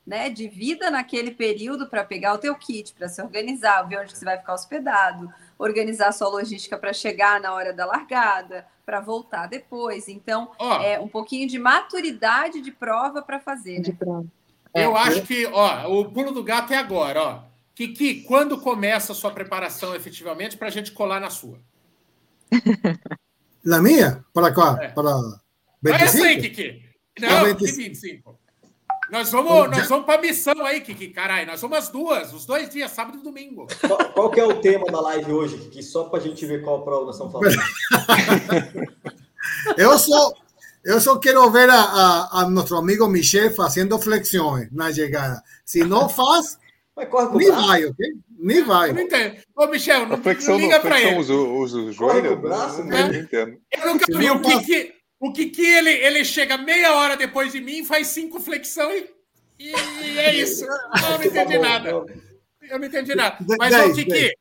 [0.06, 4.16] né, de vida naquele período para pegar o teu kit, para se organizar, ver onde
[4.16, 9.00] você vai ficar hospedado, organizar a sua logística para chegar na hora da largada, para
[9.00, 10.06] voltar depois.
[10.06, 13.78] Então, ó, é um pouquinho de maturidade de prova para fazer.
[13.78, 13.96] Né?
[13.98, 14.26] Prova.
[14.74, 15.00] Eu é.
[15.00, 17.22] acho que ó, o pulo do gato é agora.
[17.22, 17.42] Ó.
[17.74, 21.58] Kiki, quando começa a sua preparação efetivamente para a gente colar na sua?
[23.64, 24.24] Na minha?
[24.32, 24.76] Para qual?
[24.78, 24.88] É.
[24.88, 25.12] Para
[25.82, 25.86] 25?
[25.86, 26.82] É essa aí, Kiki.
[27.20, 27.76] Não, 25.
[27.76, 28.42] 25.
[29.10, 31.46] Nós vamos, nós vamos para missão aí, Kiki, caralho.
[31.46, 33.66] Nós vamos as duas, os dois dias, sábado e domingo.
[33.86, 35.82] Qual, qual que é o tema da live hoje, Kiki?
[35.82, 37.54] Só para a gente ver qual prova nós estamos falando.
[39.76, 40.32] eu só,
[40.82, 45.42] eu só quero ver a, a, a nosso amigo Michel fazendo flexões na chegada.
[45.62, 46.58] Se não faz,
[47.34, 48.12] nem vai, ok?
[48.38, 48.90] Nem vai.
[48.90, 49.36] Eu não entendo.
[49.56, 51.16] Ô, Michel, não, não liga para ele.
[51.16, 52.36] Usa, usa o joelho?
[52.36, 53.08] Braço, né?
[53.08, 53.58] não, entendo.
[53.70, 54.94] Eu nunca vi o Kiki.
[55.18, 59.04] O Kiki, ele, ele chega meia hora depois de mim, faz cinco flexões
[59.58, 60.64] e, e é isso.
[60.64, 61.90] Eu não entendi nada.
[61.90, 63.38] Eu não entendi nada.
[63.58, 64.32] Mas, ô, Kiki,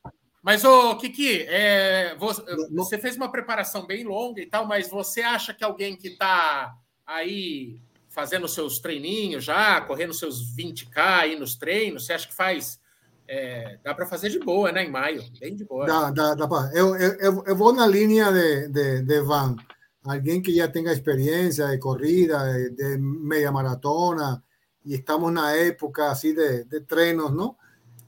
[0.42, 2.42] mas, ô, Kiki, é, você,
[2.72, 6.74] você, fez uma preparação bem longa e tal, mas você acha que alguém que está
[7.06, 7.80] aí
[8.12, 12.80] fazendo seus treininhos já, correndo seus 20K aí nos treinos, você acha que faz.
[13.28, 14.84] É, dá para fazer de boa, né?
[14.84, 15.86] Em maio, bem de boa.
[15.86, 19.56] Dá, dá, dá eu, eu, eu vou na linha de, de, de Van
[20.04, 24.44] alguien que ya tenga experiencia de corrida, de, media maratona,
[24.84, 27.58] y estamos una época así de, de trenos, ¿no?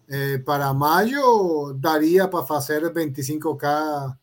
[0.09, 4.17] Eh, para mayo daria para fazer 25K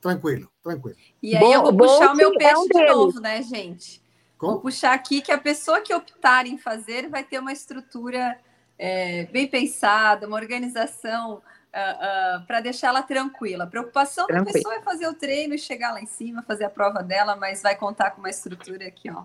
[0.00, 0.96] tranquilo, tranquilo.
[1.22, 4.03] E aí eu vou puxar o meu peixe de novo, né, gente?
[4.38, 4.52] Como?
[4.52, 8.38] Vou puxar aqui que a pessoa que optar em fazer vai ter uma estrutura
[8.78, 11.34] é, bem pensada, uma organização
[11.74, 13.64] uh, uh, para deixá-la tranquila.
[13.64, 14.46] A preocupação Tranquilo.
[14.46, 17.36] da pessoa é fazer o treino e chegar lá em cima, fazer a prova dela,
[17.36, 19.24] mas vai contar com uma estrutura aqui, ó.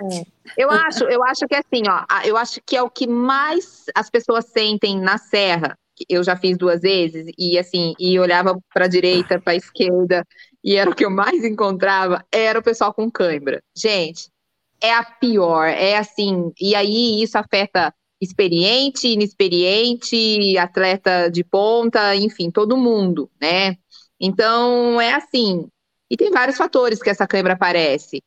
[0.00, 0.24] É.
[0.56, 3.84] Eu acho, eu acho que é assim, ó, eu acho que é o que mais
[3.94, 5.78] as pessoas sentem na serra.
[6.08, 10.26] Eu já fiz duas vezes e assim, e olhava para a direita, para a esquerda,
[10.64, 13.62] e era o que eu mais encontrava, era o pessoal com cãibra.
[13.76, 14.31] Gente,
[14.82, 22.50] é a pior, é assim, e aí isso afeta experiente, inexperiente, atleta de ponta, enfim,
[22.50, 23.76] todo mundo, né?
[24.20, 25.66] Então, é assim.
[26.08, 28.22] E tem vários fatores que essa câimbra aparece.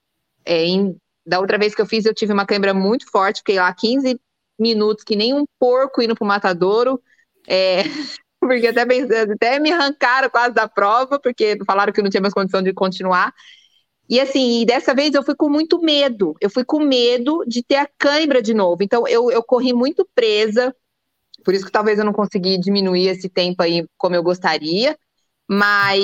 [0.45, 3.56] É, em, da outra vez que eu fiz, eu tive uma câimbra muito forte, fiquei
[3.56, 4.20] lá 15
[4.60, 7.01] minutos, que nem um porco indo pro matadouro.
[7.47, 7.84] É,
[8.41, 12.62] porque até, até me arrancaram quase da prova, porque falaram que não tinha mais condição
[12.62, 13.34] de continuar.
[14.10, 16.36] E assim, dessa vez eu fui com muito medo.
[16.39, 18.84] Eu fui com medo de ter a cãibra de novo.
[18.84, 20.76] Então eu, eu corri muito presa.
[21.43, 24.97] Por isso que talvez eu não consegui diminuir esse tempo aí como eu gostaria.
[25.47, 25.99] Mas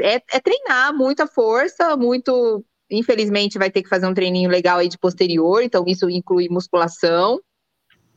[0.00, 2.64] é, é treinar muita força, muito.
[2.90, 7.40] Infelizmente vai ter que fazer um treininho legal aí de posterior, então isso inclui musculação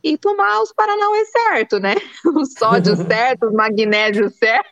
[0.03, 1.95] e tomar os paranauê certo, né?
[2.25, 4.69] O sódio certo, o magnésio certo,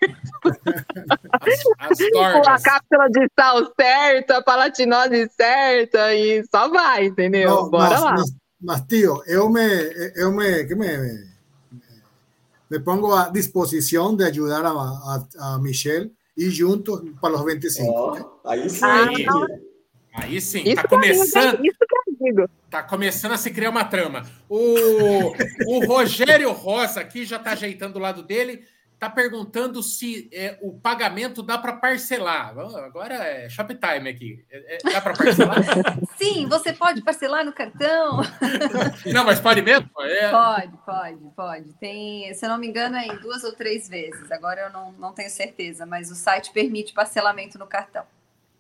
[1.32, 2.00] as, as
[2.48, 7.50] a cápsula de sal certa, a palatinose certa e só vai, entendeu?
[7.50, 8.12] Não, Bora mas, lá.
[8.12, 9.68] Mas, mas, tio, eu me,
[10.16, 10.88] eu me, que me,
[12.70, 17.92] me pongo à disposição de ajudar a, a, a Michelle e juntos para os 25.
[17.92, 18.86] Oh, aí sim.
[18.86, 19.08] Ah,
[20.14, 21.66] aí sim, isso tá começando.
[21.66, 22.50] isso que digo.
[22.70, 24.24] Tá começando a se criar uma trama.
[24.50, 25.34] O,
[25.68, 28.66] o Rogério Rosa aqui já tá ajeitando o lado dele.
[29.00, 32.58] Tá perguntando se é, o pagamento dá para parcelar.
[32.58, 34.44] Agora é Shoptime aqui.
[34.50, 35.58] É, é, dá para parcelar?
[36.18, 38.22] Sim, você pode parcelar no cartão.
[39.14, 39.88] Não, mas pode mesmo?
[40.00, 40.32] É...
[40.32, 41.74] Pode, pode, pode.
[41.76, 44.32] Tem, se eu não me engano, é em duas ou três vezes.
[44.32, 48.04] Agora eu não, não tenho certeza, mas o site permite parcelamento no cartão.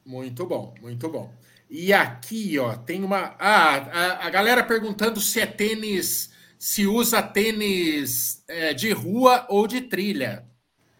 [0.05, 1.33] Muito bom, muito bom.
[1.69, 3.35] E aqui, ó, tem uma.
[3.37, 9.67] Ah, a, a galera perguntando se é tênis, se usa tênis é, de rua ou
[9.67, 10.45] de trilha.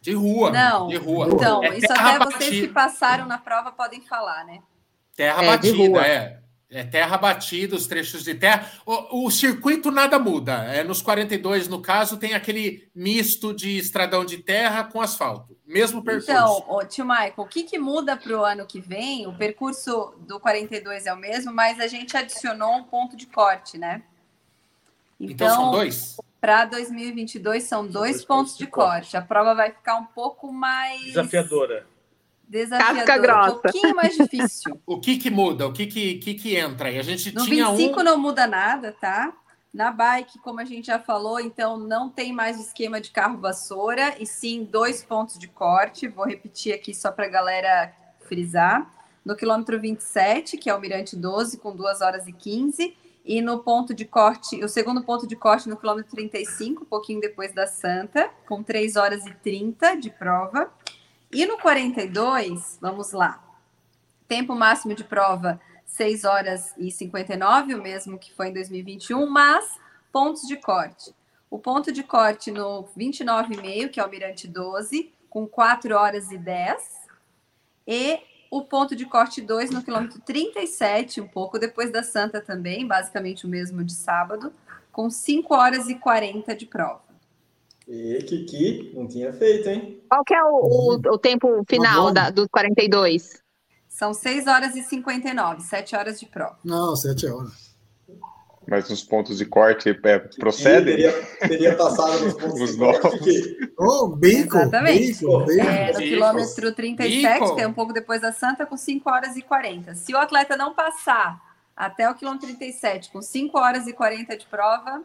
[0.01, 0.51] De rua.
[0.51, 1.29] Não, de rua.
[1.31, 2.37] Então, é isso até batida.
[2.37, 4.61] vocês que passaram na prova podem falar, né?
[5.15, 6.39] Terra é, batida, é.
[6.69, 8.69] É terra batida, os trechos de terra.
[8.85, 10.65] O, o, circuito nada muda.
[10.65, 15.57] É, nos 42, no caso, tem aquele misto de estradão de terra com asfalto.
[15.65, 16.29] Mesmo percurso.
[16.29, 19.25] Então, ô, tio Michael, o que, que muda para o ano que vem?
[19.25, 23.77] O percurso do 42 é o mesmo, mas a gente adicionou um ponto de corte,
[23.77, 24.03] né?
[25.17, 26.17] Então, então são dois?
[26.41, 28.89] Para 2022 são dois, dois pontos, pontos de, de corte.
[28.89, 29.17] corte.
[29.17, 31.01] A prova vai ficar um pouco mais.
[31.05, 31.87] Desafiadora
[32.47, 33.55] desafiador, Casca grossa.
[33.55, 34.81] um pouquinho mais difícil.
[34.85, 35.67] o que que muda?
[35.67, 36.97] O que que, que, que entra aí?
[36.97, 38.03] A gente no tinha 25 um...
[38.03, 39.33] não muda nada, tá?
[39.73, 44.15] Na bike, como a gente já falou, então não tem mais esquema de carro vassoura,
[44.19, 46.07] e sim dois pontos de corte.
[46.07, 48.89] Vou repetir aqui só para a galera frisar.
[49.23, 52.95] No quilômetro 27, que é o Mirante 12, com 2 horas e 15,
[53.25, 57.19] e no ponto de corte, o segundo ponto de corte no quilômetro 35, um pouquinho
[57.19, 60.71] depois da Santa, com 3 horas e 30 de prova.
[61.31, 63.43] E no 42, vamos lá.
[64.27, 69.79] Tempo máximo de prova 6 horas e 59, o mesmo que foi em 2021, mas
[70.11, 71.13] pontos de corte.
[71.49, 76.37] O ponto de corte no 29,5, que é o Mirante 12, com 4 horas e
[76.37, 77.07] 10.
[77.87, 78.19] E
[78.51, 83.45] o ponto de corte 2 no quilômetro 37, um pouco depois da Santa também, basicamente
[83.45, 84.53] o mesmo de sábado,
[84.91, 87.06] com 5 horas e 40 de prova.
[87.87, 90.01] E Kiki, não tinha feito, hein?
[90.09, 93.41] Qual que é o, o, o tempo final da, dos 42?
[93.87, 96.59] São 6 horas e 59, 7 horas de prova.
[96.63, 97.67] Não, 7 horas.
[98.69, 100.97] Mas os pontos de corte é, procedem?
[100.97, 103.57] Teria, teria passado nos pontos os de corte.
[103.79, 105.13] Oh, bico, Exatamente.
[105.13, 105.61] Bico, bico.
[105.61, 107.55] É, no quilômetro 37, bico.
[107.55, 109.95] que é um pouco depois da Santa, com 5 horas e 40.
[109.95, 111.41] Se o atleta não passar
[111.75, 115.01] até o quilômetro 37 com 5 horas e 40 de prova,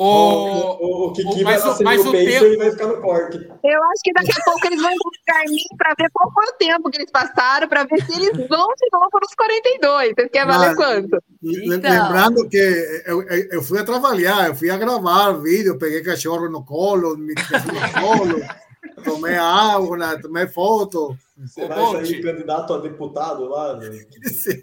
[0.00, 2.44] o, o, o Kiki vai o, mas o tempo...
[2.46, 3.36] e vai ficar no corte.
[3.36, 6.52] Eu acho que daqui a pouco eles vão buscar mim para ver qual foi o
[6.52, 10.14] tempo que eles passaram, para ver se eles vão de novo para os 42.
[10.14, 11.22] Vocês querem valer quanto?
[11.42, 11.90] Então...
[11.90, 16.64] Lembrando que eu, eu, fui a trabalhar, eu fui a gravar vídeo, peguei cachorro no
[16.64, 18.40] colo, me no colo,
[19.04, 21.16] tomei água, tomei foto.
[21.36, 23.76] Você vai sair candidato a deputado lá?
[23.76, 23.90] Né?
[24.30, 24.62] Sim.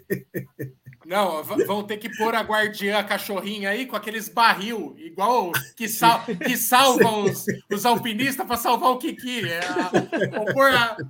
[1.06, 5.88] Não, vão ter que pôr a guardiã, a cachorrinha aí, com aqueles barril, igual que,
[5.88, 9.48] sal, que salvam os, os alpinistas para salvar o Kiki.
[9.48, 9.60] É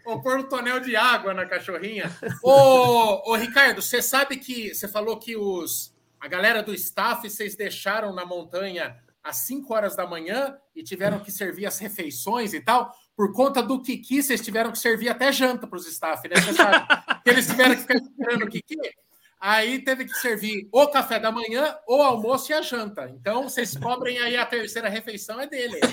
[0.05, 2.11] ou, pôr um tonel de água na cachorrinha.
[2.43, 7.57] Ô, ô Ricardo, você sabe que você falou que os, a galera do staff vocês
[7.57, 12.61] deixaram na montanha às 5 horas da manhã e tiveram que servir as refeições e
[12.61, 12.93] tal.
[13.17, 16.37] Por conta do Kiki, vocês tiveram que servir até janta para os staff, né?
[16.37, 16.87] Você sabe
[17.25, 18.77] eles tiveram que ficar esperando o Kiki.
[19.39, 23.09] Aí teve que servir o café da manhã, o almoço e a janta.
[23.11, 25.79] Então, vocês cobrem aí a terceira refeição, é dele.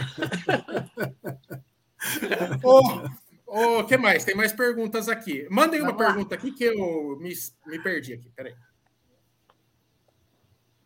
[3.55, 4.25] O oh, que mais?
[4.25, 5.45] Tem mais perguntas aqui.
[5.47, 6.39] Mandem uma Vamos pergunta lá.
[6.39, 7.31] aqui que eu me,
[7.67, 8.31] me perdi aqui.
[8.35, 8.55] Peraí.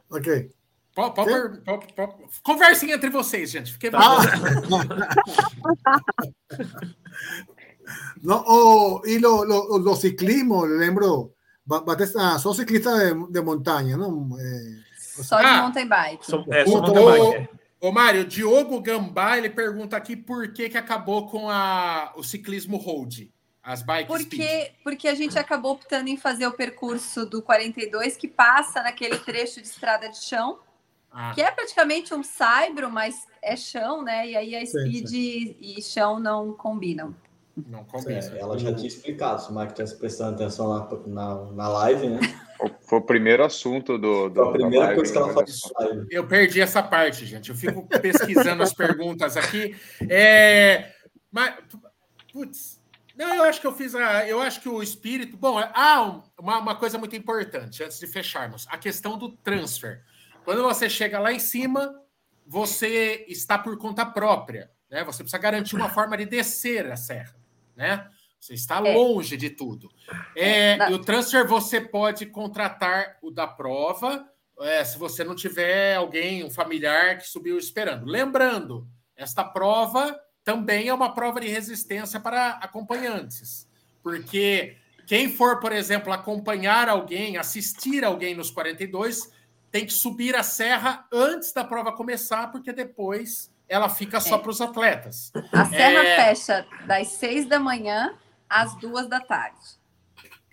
[0.10, 0.51] Ok.
[2.43, 3.72] Conversem entre vocês, gente.
[3.72, 3.99] Fiquei tá.
[8.22, 9.80] no, oh, y lo, lo,
[10.66, 11.37] lembro
[11.68, 14.30] Batista, sou ciclista de, de montanha, não?
[14.39, 16.26] É, só de ah, mountain bike.
[16.26, 17.36] Só, é, só mountain bike.
[17.36, 17.49] É.
[17.80, 22.78] Ô, Mário, Diogo Gambá, ele pergunta aqui por que, que acabou com a, o ciclismo
[22.78, 24.72] road, as bikes porque, speed.
[24.82, 29.61] Porque a gente acabou optando em fazer o percurso do 42, que passa naquele trecho
[29.61, 30.59] de estrada de chão,
[31.11, 31.34] ah.
[31.36, 34.28] que é praticamente um saibro, mas é chão, né?
[34.28, 35.57] E aí a speed sim, sim.
[35.59, 37.13] e chão não combinam.
[37.66, 38.20] Não combina.
[38.20, 42.10] É, ela já tinha explicado, se o Marco estivesse prestando atenção na, na, na live,
[42.10, 42.20] né?
[42.82, 44.30] Foi o primeiro assunto do.
[44.30, 46.05] do a primeira coisa que ela falou.
[46.10, 47.49] Eu perdi essa parte, gente.
[47.49, 49.76] Eu fico pesquisando as perguntas aqui.
[50.10, 50.91] É,
[51.32, 51.55] mas,
[52.32, 52.80] putz,
[53.16, 54.28] não, eu acho que eu fiz a.
[54.28, 55.36] Eu acho que o espírito.
[55.36, 60.03] Bom, ah, uma, uma coisa muito importante antes de fecharmos: a questão do transfer.
[60.43, 62.01] Quando você chega lá em cima,
[62.45, 64.72] você está por conta própria.
[64.89, 65.03] Né?
[65.03, 67.37] Você precisa garantir uma forma de descer a serra
[67.78, 68.09] né?
[68.39, 68.93] Você está é.
[68.93, 69.89] longe de tudo.
[70.36, 74.28] É, é o transfer você pode contratar o da prova,
[74.59, 78.05] é, se você não tiver alguém, um familiar que subiu esperando.
[78.05, 83.67] Lembrando, esta prova também é uma prova de resistência para acompanhantes,
[84.01, 89.32] porque quem for, por exemplo, acompanhar alguém, assistir alguém nos 42,
[89.71, 94.39] tem que subir a serra antes da prova começar, porque depois ela fica só é.
[94.39, 95.32] para os atletas.
[95.51, 96.15] A serra é...
[96.15, 98.15] fecha das seis da manhã
[98.49, 99.78] às duas da tarde.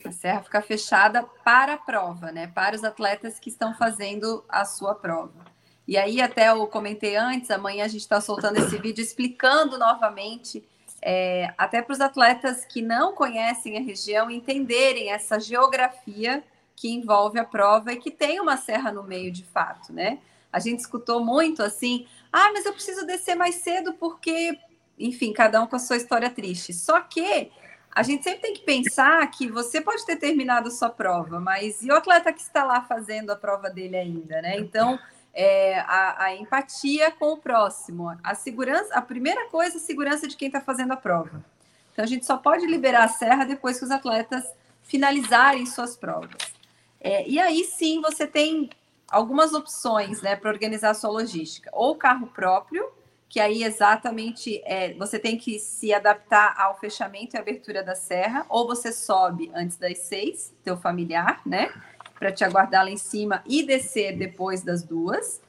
[0.05, 2.47] A serra fica fechada para a prova, né?
[2.49, 5.45] Para os atletas que estão fazendo a sua prova.
[5.87, 10.67] E aí, até eu comentei antes, amanhã a gente está soltando esse vídeo explicando novamente,
[11.01, 16.43] é, até para os atletas que não conhecem a região entenderem essa geografia
[16.75, 20.19] que envolve a prova e que tem uma serra no meio de fato, né?
[20.51, 22.07] A gente escutou muito assim,
[22.37, 24.59] ah, mas eu preciso descer mais cedo porque,
[24.99, 26.73] enfim, cada um com a sua história triste.
[26.73, 27.53] Só que
[27.95, 31.93] a gente sempre tem que pensar que você pode ter terminado sua prova, mas e
[31.93, 34.59] o atleta que está lá fazendo a prova dele ainda, né?
[34.59, 34.99] Então,
[35.33, 40.37] é, a, a, empatia com o próximo, a segurança, a primeira coisa, a segurança de
[40.37, 41.45] quem está fazendo a prova.
[41.93, 44.45] Então a gente só pode liberar a serra depois que os atletas
[44.83, 46.53] finalizarem suas provas.
[47.01, 48.71] É, e aí sim você tem
[49.09, 51.71] algumas opções né, para organizar a sua logística.
[51.73, 52.91] Ou carro próprio,
[53.29, 58.47] que aí exatamente é, você tem que se adaptar ao fechamento e abertura da serra,
[58.49, 61.73] ou você sobe antes das seis, teu familiar, né?
[62.19, 65.43] Para te aguardar lá em cima e descer depois das duas.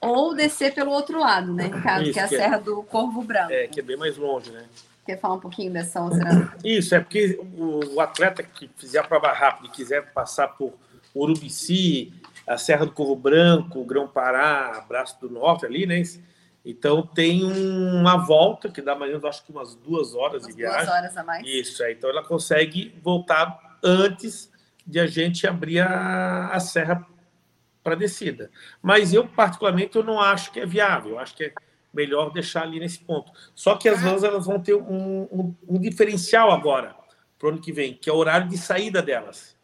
[0.00, 2.04] Ou descer pelo outro lado, né, Ricardo?
[2.04, 3.52] Isso, que é a que é Serra é, do Corvo Branco.
[3.52, 4.64] É, que é bem mais longe, né?
[5.04, 6.54] Quer falar um pouquinho dessa outra?
[6.64, 10.72] Isso, é porque o, o atleta que fizer a prova rápida e quiser passar por
[11.14, 12.12] Urubici,
[12.46, 16.02] a Serra do Corvo Branco, Grão-Pará, Braço do Norte ali, né?
[16.64, 20.54] Então tem uma volta que dá mais ou menos, acho que umas duas horas umas
[20.54, 20.84] de viagem.
[20.84, 21.46] Duas horas a mais.
[21.46, 21.92] Isso, é.
[21.92, 24.50] Então ela consegue voltar antes
[24.86, 27.06] de a gente abrir a, a serra
[27.82, 28.50] para descida.
[28.80, 31.12] Mas eu, particularmente, eu não acho que é viável.
[31.12, 31.52] Eu acho que é
[31.92, 33.32] melhor deixar ali nesse ponto.
[33.54, 36.94] Só que as vans elas vão ter um, um, um diferencial agora
[37.38, 39.56] para o ano que vem, que é o horário de saída delas.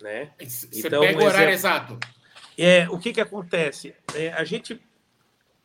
[0.00, 0.30] Né?
[0.40, 1.98] Você então, pega o horário exato.
[2.58, 3.94] É, o que, que acontece?
[4.14, 4.80] É, a gente,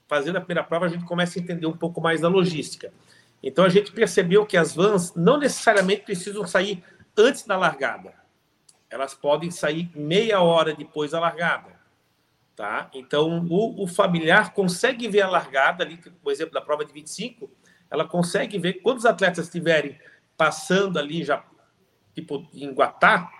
[0.08, 2.92] fazendo a primeira prova, a gente começa a entender um pouco mais da logística.
[3.42, 6.84] Então, a gente percebeu que as vans não necessariamente precisam sair
[7.18, 8.14] antes da largada.
[8.90, 11.80] Elas podem sair meia hora depois da largada.
[12.56, 12.90] Tá?
[12.94, 17.50] Então, o, o, familiar consegue ver a largada ali, por exemplo, da prova de 25,
[17.90, 19.98] ela consegue ver quando os atletas estiverem
[20.38, 21.44] passando ali já,
[22.14, 23.32] tipo, em Guatá,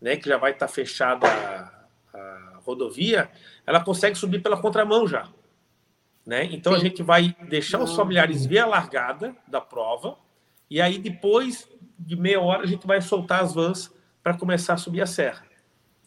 [0.00, 3.30] né, que já vai estar fechada a, a, rodovia,
[3.66, 5.28] ela consegue subir pela contramão já.
[6.24, 6.44] Né?
[6.44, 6.78] Então, Sim.
[6.78, 10.16] a gente vai deixar os familiares ver a largada da prova,
[10.68, 13.92] e aí depois de meia hora a gente vai soltar as vans
[14.22, 15.44] para começar a subir a serra.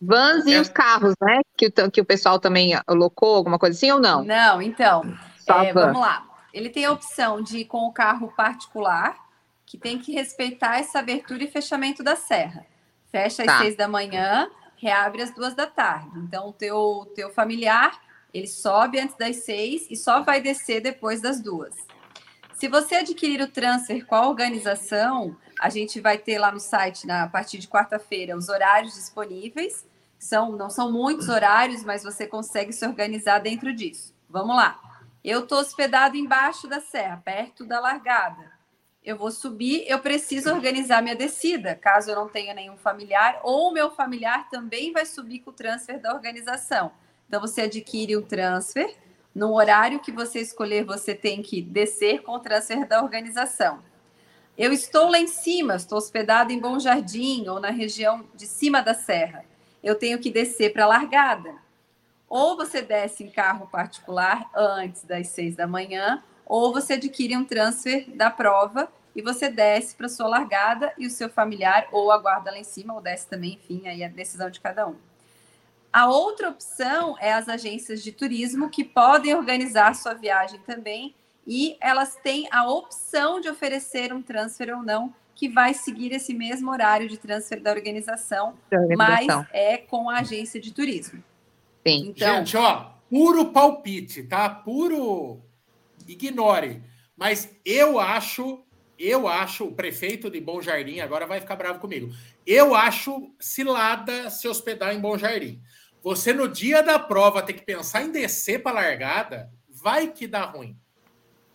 [0.02, 0.60] Vans e é.
[0.60, 1.40] os carros, né?
[1.56, 4.24] Que, que o pessoal também alocou, alguma coisa assim ou não?
[4.24, 5.02] Não, então.
[5.48, 6.26] É, vamos lá.
[6.54, 9.18] Ele tem a opção de ir com o carro particular,
[9.66, 12.66] que tem que respeitar essa abertura e fechamento da serra.
[13.14, 13.60] Fecha às tá.
[13.60, 16.10] seis da manhã, reabre às duas da tarde.
[16.18, 18.02] Então, o teu, teu familiar,
[18.34, 21.76] ele sobe antes das seis e só vai descer depois das duas.
[22.56, 27.06] Se você adquirir o transfer com a organização, a gente vai ter lá no site,
[27.06, 29.86] na, a partir de quarta-feira, os horários disponíveis
[30.18, 34.16] são, não são muitos horários, mas você consegue se organizar dentro disso.
[34.28, 34.80] Vamos lá.
[35.24, 38.53] Eu estou hospedado embaixo da serra, perto da largada.
[39.04, 43.74] Eu vou subir, eu preciso organizar minha descida, caso eu não tenha nenhum familiar, ou
[43.74, 46.92] meu familiar também vai subir com o transfer da organização.
[47.28, 48.96] Então, você adquire o transfer.
[49.36, 53.80] No horário que você escolher, você tem que descer com o transfer da organização.
[54.58, 58.82] Eu estou lá em cima, estou hospedado em Bom Jardim ou na região de cima
[58.82, 59.44] da serra
[59.84, 61.54] eu tenho que descer para a largada.
[62.30, 67.46] Ou você desce em carro particular antes das seis da manhã, ou você adquire um
[67.46, 72.52] transfer da prova e você desce para sua largada e o seu familiar ou aguarda
[72.52, 74.96] lá em cima ou desce também, enfim, aí é a decisão de cada um.
[75.92, 81.14] A outra opção é as agências de turismo que podem organizar sua viagem também
[81.46, 86.34] e elas têm a opção de oferecer um transfer ou não que vai seguir esse
[86.34, 88.56] mesmo horário de transfer da organização,
[88.96, 91.24] mas é com a agência de turismo.
[91.86, 92.14] Sim.
[92.16, 94.50] Então, Gente, ó, puro palpite, tá?
[94.50, 95.42] Puro
[96.08, 96.82] ignore.
[97.16, 98.64] Mas eu acho,
[98.98, 102.14] eu acho, o prefeito de Bom Jardim agora vai ficar bravo comigo.
[102.46, 105.62] Eu acho cilada se hospedar em Bom Jardim.
[106.02, 110.44] Você no dia da prova ter que pensar em descer para largada, vai que dá
[110.44, 110.78] ruim.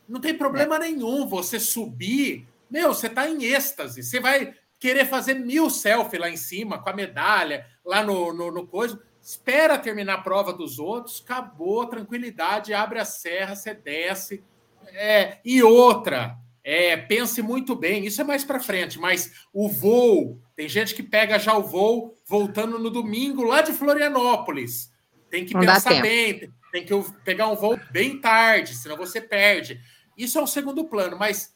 [0.08, 0.78] Não tem problema é.
[0.78, 4.02] nenhum você subir meu, você tá em êxtase.
[4.02, 8.50] Você vai querer fazer mil selfies lá em cima, com a medalha, lá no, no,
[8.50, 9.00] no coisa.
[9.28, 14.42] Espera terminar a prova dos outros, acabou, tranquilidade, abre a serra, você desce.
[14.86, 20.40] É, e outra, é, pense muito bem, isso é mais para frente, mas o voo,
[20.56, 24.90] tem gente que pega já o voo voltando no domingo lá de Florianópolis.
[25.28, 29.78] Tem que Não pensar bem, tem que pegar um voo bem tarde, senão você perde.
[30.16, 31.54] Isso é o segundo plano, mas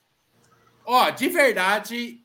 [0.84, 2.21] Ó, de verdade,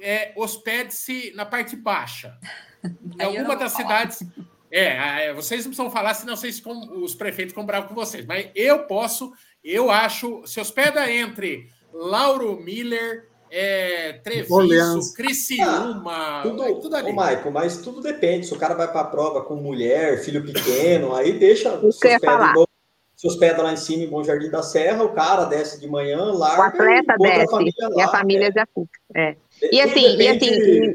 [0.00, 2.36] é, hospede-se na parte baixa.
[3.18, 4.22] Em alguma das cidades.
[4.70, 6.60] É, é, vocês não precisam falar, senão vocês,
[7.00, 8.26] os prefeitos ficam bravos com vocês.
[8.26, 9.32] Mas eu posso,
[9.62, 10.42] eu acho.
[10.46, 16.40] Se hospeda entre Lauro Miller, é, Treviso, Criciúma.
[16.40, 17.12] Ah, tudo, tudo ali.
[17.12, 18.46] Ô, Maico, mas tudo depende.
[18.46, 21.80] Se o cara vai para a prova com mulher, filho pequeno, aí deixa.
[22.22, 22.54] Falar
[23.24, 26.24] se hospeda lá em cima em Bom Jardim da Serra, o cara desce de manhã,
[26.32, 26.60] larga.
[26.60, 29.00] O atleta desce a e a família já fica.
[29.14, 29.36] É.
[29.72, 30.92] E assim, e assim,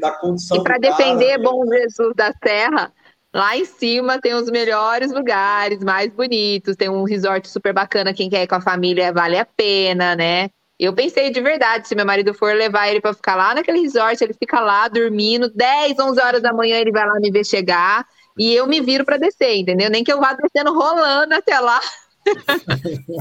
[0.52, 2.92] e para defender cara, Bom Jesus da Serra,
[3.34, 8.30] lá em cima tem os melhores lugares, mais bonitos, tem um resort super bacana, quem
[8.30, 10.48] quer ir com a família vale a pena, né?
[10.78, 14.24] Eu pensei de verdade, se meu marido for levar ele para ficar lá naquele resort,
[14.24, 18.06] ele fica lá dormindo, 10, 11 horas da manhã ele vai lá me ver chegar
[18.38, 19.90] e eu me viro para descer, entendeu?
[19.90, 21.80] Nem que eu vá descendo rolando até lá.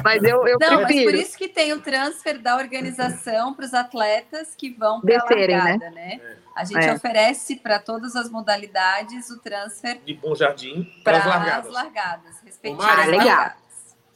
[0.04, 0.86] Mas eu, eu Não, prefiro.
[0.86, 5.16] mas por isso que tem o transfer da organização para os atletas que vão para
[5.16, 5.48] a né?
[5.48, 6.20] largada, né?
[6.22, 6.38] né?
[6.56, 6.94] A gente é.
[6.94, 12.36] oferece para todas as modalidades o transfer de Bom Jardim para as largadas, largadas.
[12.80, 13.54] Ah, legal.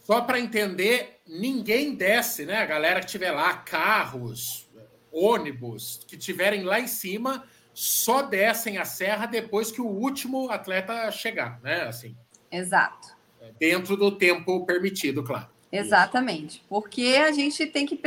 [0.03, 2.61] Só para entender, ninguém desce, né?
[2.61, 4.69] A galera que tiver lá, carros,
[5.11, 11.09] ônibus, que tiverem lá em cima, só descem a serra depois que o último atleta
[11.11, 11.83] chegar, né?
[11.83, 12.17] Assim.
[12.51, 13.12] Exato.
[13.59, 15.47] Dentro do tempo permitido, claro.
[15.71, 16.57] Exatamente.
[16.57, 16.65] Isso.
[16.69, 17.99] Porque a gente tem que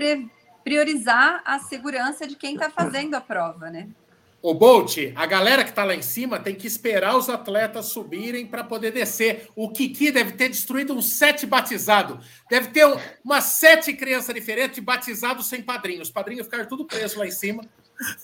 [0.62, 3.88] priorizar a segurança de quem está fazendo a prova, né?
[4.42, 8.46] O Bolt, a galera que está lá em cima tem que esperar os atletas subirem
[8.46, 9.48] para poder descer.
[9.56, 12.20] O Kiki deve ter destruído um sete batizado.
[12.48, 16.02] Deve ter um, umas sete crianças diferentes batizados sem padrinho.
[16.02, 17.64] Os padrinhos ficaram tudo presos lá em cima.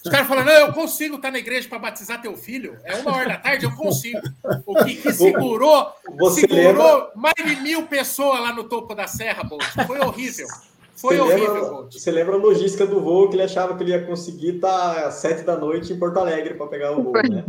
[0.04, 2.76] Os caras falam: não, eu consigo estar tá na igreja para batizar teu filho.
[2.84, 4.20] É uma hora da tarde, eu consigo.
[4.66, 7.10] O Kiki segurou, Você segurou lembra?
[7.14, 9.64] mais de mil pessoas lá no topo da serra, Bolt.
[9.86, 10.46] Foi horrível.
[10.94, 13.90] Foi você horrível, lembra, Você lembra a logística do voo que ele achava que ele
[13.90, 17.12] ia conseguir estar tá às sete da noite em Porto Alegre para pegar o voo,
[17.14, 17.44] né?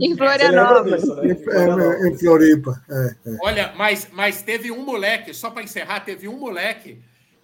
[0.00, 1.06] em Florianópolis.
[1.06, 1.36] Né?
[2.04, 2.82] Em, em Floripa.
[2.90, 3.36] É, é.
[3.42, 6.98] Olha, mas, mas teve um moleque, só para encerrar, teve um moleque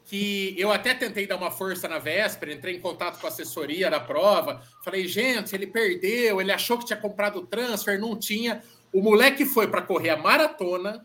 [0.06, 3.90] que eu até tentei dar uma força na véspera, entrei em contato com a assessoria
[3.90, 8.62] da prova, falei, gente, ele perdeu, ele achou que tinha comprado o transfer, não tinha.
[8.92, 11.04] O moleque foi para correr a maratona,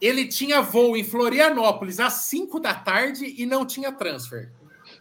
[0.00, 4.50] ele tinha voo em Florianópolis às 5 da tarde e não tinha transfer.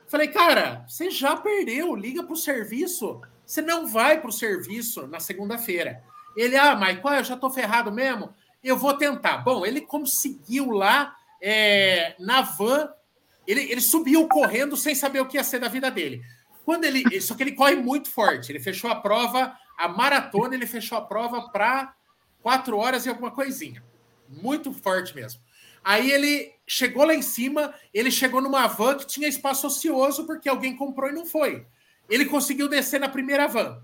[0.08, 3.20] Falei, cara, você já perdeu, liga para o serviço.
[3.46, 6.04] Você não vai para o serviço na segunda-feira.
[6.36, 8.34] Ele, ah, qual, eu já estou ferrado mesmo.
[8.64, 9.40] Eu vou tentar.
[9.40, 12.90] Bom, ele conseguiu lá é, na van,
[13.48, 16.22] ele, ele subiu correndo sem saber o que ia ser da vida dele.
[16.66, 18.52] Quando ele, só que ele corre muito forte.
[18.52, 21.96] Ele fechou a prova, a maratona, ele fechou a prova para
[22.42, 23.82] quatro horas e alguma coisinha.
[24.28, 25.42] Muito forte mesmo.
[25.82, 30.50] Aí ele chegou lá em cima, ele chegou numa van que tinha espaço ocioso porque
[30.50, 31.66] alguém comprou e não foi.
[32.10, 33.82] Ele conseguiu descer na primeira van.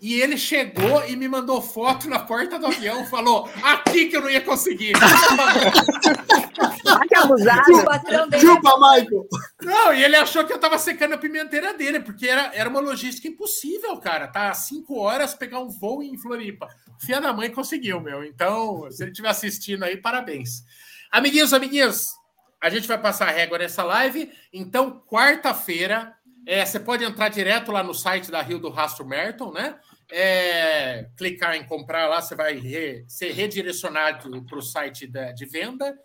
[0.00, 4.22] E ele chegou e me mandou foto na porta do avião, falou: aqui que eu
[4.22, 4.94] não ia conseguir.
[7.08, 7.64] que abusado.
[8.40, 9.26] Chupa, Michael.
[9.62, 12.80] Não, e ele achou que eu tava secando a pimenteira dele, porque era, era uma
[12.80, 14.28] logística impossível, cara.
[14.28, 16.68] Tá cinco horas pegar um voo em Floripa.
[17.00, 18.24] Fia da mãe conseguiu, meu.
[18.24, 20.62] Então, se ele estiver assistindo aí, parabéns.
[21.10, 22.12] Amiguinhos, amiguinhos,
[22.60, 24.32] a gente vai passar a régua nessa live.
[24.52, 26.14] Então, quarta-feira,
[26.46, 29.76] é, você pode entrar direto lá no site da Rio do Rastro Merton, né?
[30.12, 35.46] é, clicar em comprar lá, você vai re, ser redirecionado para o site da, de
[35.46, 35.98] venda.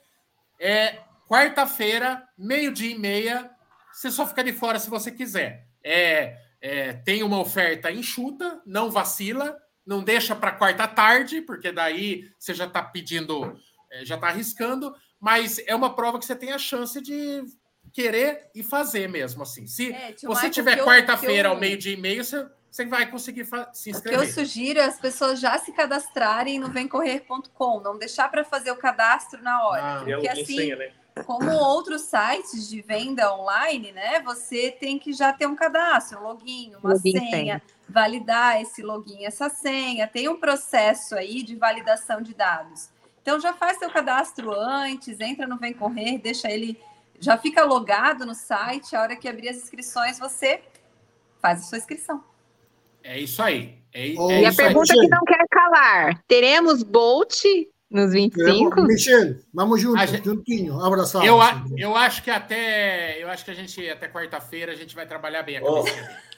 [0.59, 3.51] É, Quarta-feira, meio-dia e meia,
[3.91, 5.67] você só fica de fora se você quiser.
[5.83, 12.23] É, é tem uma oferta enxuta, não vacila, não deixa para quarta tarde, porque daí
[12.39, 13.59] você já está pedindo,
[13.91, 17.43] é, já está arriscando, mas é uma prova que você tem a chance de
[17.91, 19.67] querer e fazer mesmo assim.
[19.67, 21.53] Se é, você tiver quarta-feira eu...
[21.53, 24.19] ao meio-dia e meio, você você vai conseguir se inscrever.
[24.19, 28.43] O que eu sugiro é as pessoas já se cadastrarem no vemcorrer.com, não deixar para
[28.43, 29.81] fazer o cadastro na hora.
[29.83, 30.91] Ah, porque assim, senha, né?
[31.25, 34.19] como outros sites de venda online, né?
[34.21, 38.83] Você tem que já ter um cadastro, um login, uma login senha, senha, validar esse
[38.83, 40.07] login, essa senha.
[40.07, 42.89] Tem um processo aí de validação de dados.
[43.23, 46.79] Então já faz seu cadastro antes, entra no Vem Correr, deixa ele
[47.19, 48.95] já fica logado no site.
[48.95, 50.61] A hora que abrir as inscrições, você
[51.41, 52.23] faz a sua inscrição.
[53.07, 53.77] É isso aí.
[53.93, 54.99] É, oh, é e a pergunta aí.
[54.99, 57.41] que não quer calar: teremos Bolt
[57.89, 58.81] nos 25?
[58.81, 61.25] Michel, vamos juntos, gente, juntinho, abraçado.
[61.25, 61.39] Eu,
[61.77, 65.41] eu acho que até eu acho que a gente até quarta-feira a gente vai trabalhar
[65.43, 65.85] bem a Ó,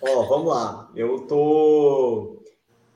[0.01, 0.91] oh, oh, vamos lá.
[0.95, 2.43] Eu tô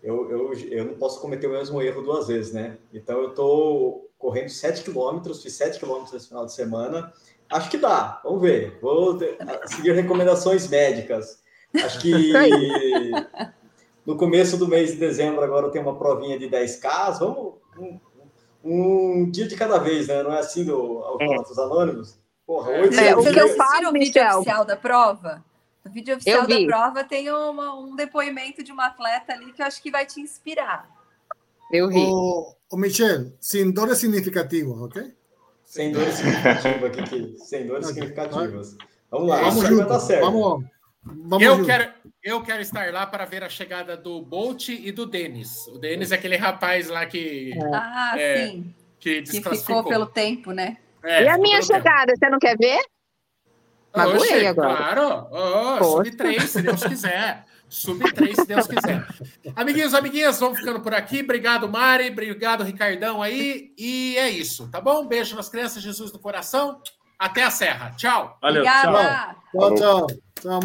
[0.03, 2.77] eu, eu, eu não posso cometer o mesmo erro duas vezes, né?
[2.93, 7.11] Então eu tô correndo 7 quilômetros, fiz 7 quilômetros esse final de semana.
[7.49, 8.77] Acho que dá, vamos ver.
[8.79, 9.17] Vou
[9.65, 11.41] seguir recomendações médicas.
[11.73, 12.31] Acho que
[14.05, 17.19] no começo do mês de dezembro, agora tem uma provinha de 10K.
[17.19, 17.99] Vamos um,
[18.63, 20.23] um dia de cada vez, né?
[20.23, 21.61] Não é assim do Alcoólatras é.
[21.61, 22.19] Anônimos?
[22.45, 22.81] Porra, é.
[22.81, 25.43] oito é, O que eu faço, o vídeo oficial da prova?
[25.83, 29.65] No vídeo oficial da prova tem uma, um depoimento de uma atleta ali que eu
[29.65, 30.89] acho que vai te inspirar.
[31.71, 31.99] Eu vi.
[31.99, 35.13] O, o Michel, sem dores significativas, ok?
[35.65, 37.37] Sem dores significativas, Kiki.
[37.39, 38.77] Sem dores significativas.
[39.09, 39.87] Vamos lá, vamos junto.
[39.87, 40.25] Tá certo.
[40.25, 40.65] Vamos,
[41.05, 41.93] Vamos eu, quero,
[42.23, 45.67] eu quero estar lá para ver a chegada do Bolt e do Denis.
[45.67, 47.51] O Denis é aquele rapaz lá que.
[47.73, 48.73] Ah, é, sim.
[48.99, 50.77] Que, que ficou pelo tempo, né?
[51.03, 52.19] É, e a minha chegada, tempo.
[52.19, 52.81] você não quer ver?
[53.95, 54.75] Magoei agora.
[54.75, 57.45] Claro, oh, sub 3, se Deus quiser.
[57.69, 59.05] Sub 3, se Deus quiser.
[59.55, 61.21] Amiguinhos, amiguinhas, vamos ficando por aqui.
[61.21, 62.09] Obrigado, Mari.
[62.09, 63.73] Obrigado, Ricardão aí.
[63.77, 65.05] E é isso, tá bom?
[65.05, 66.81] Beijo nas crianças, Jesus do coração.
[67.19, 67.91] Até a serra.
[67.91, 68.37] Tchau.
[68.41, 69.35] Valeu, Obrigada.
[69.51, 69.75] tchau.
[69.75, 70.07] Tchau, tchau.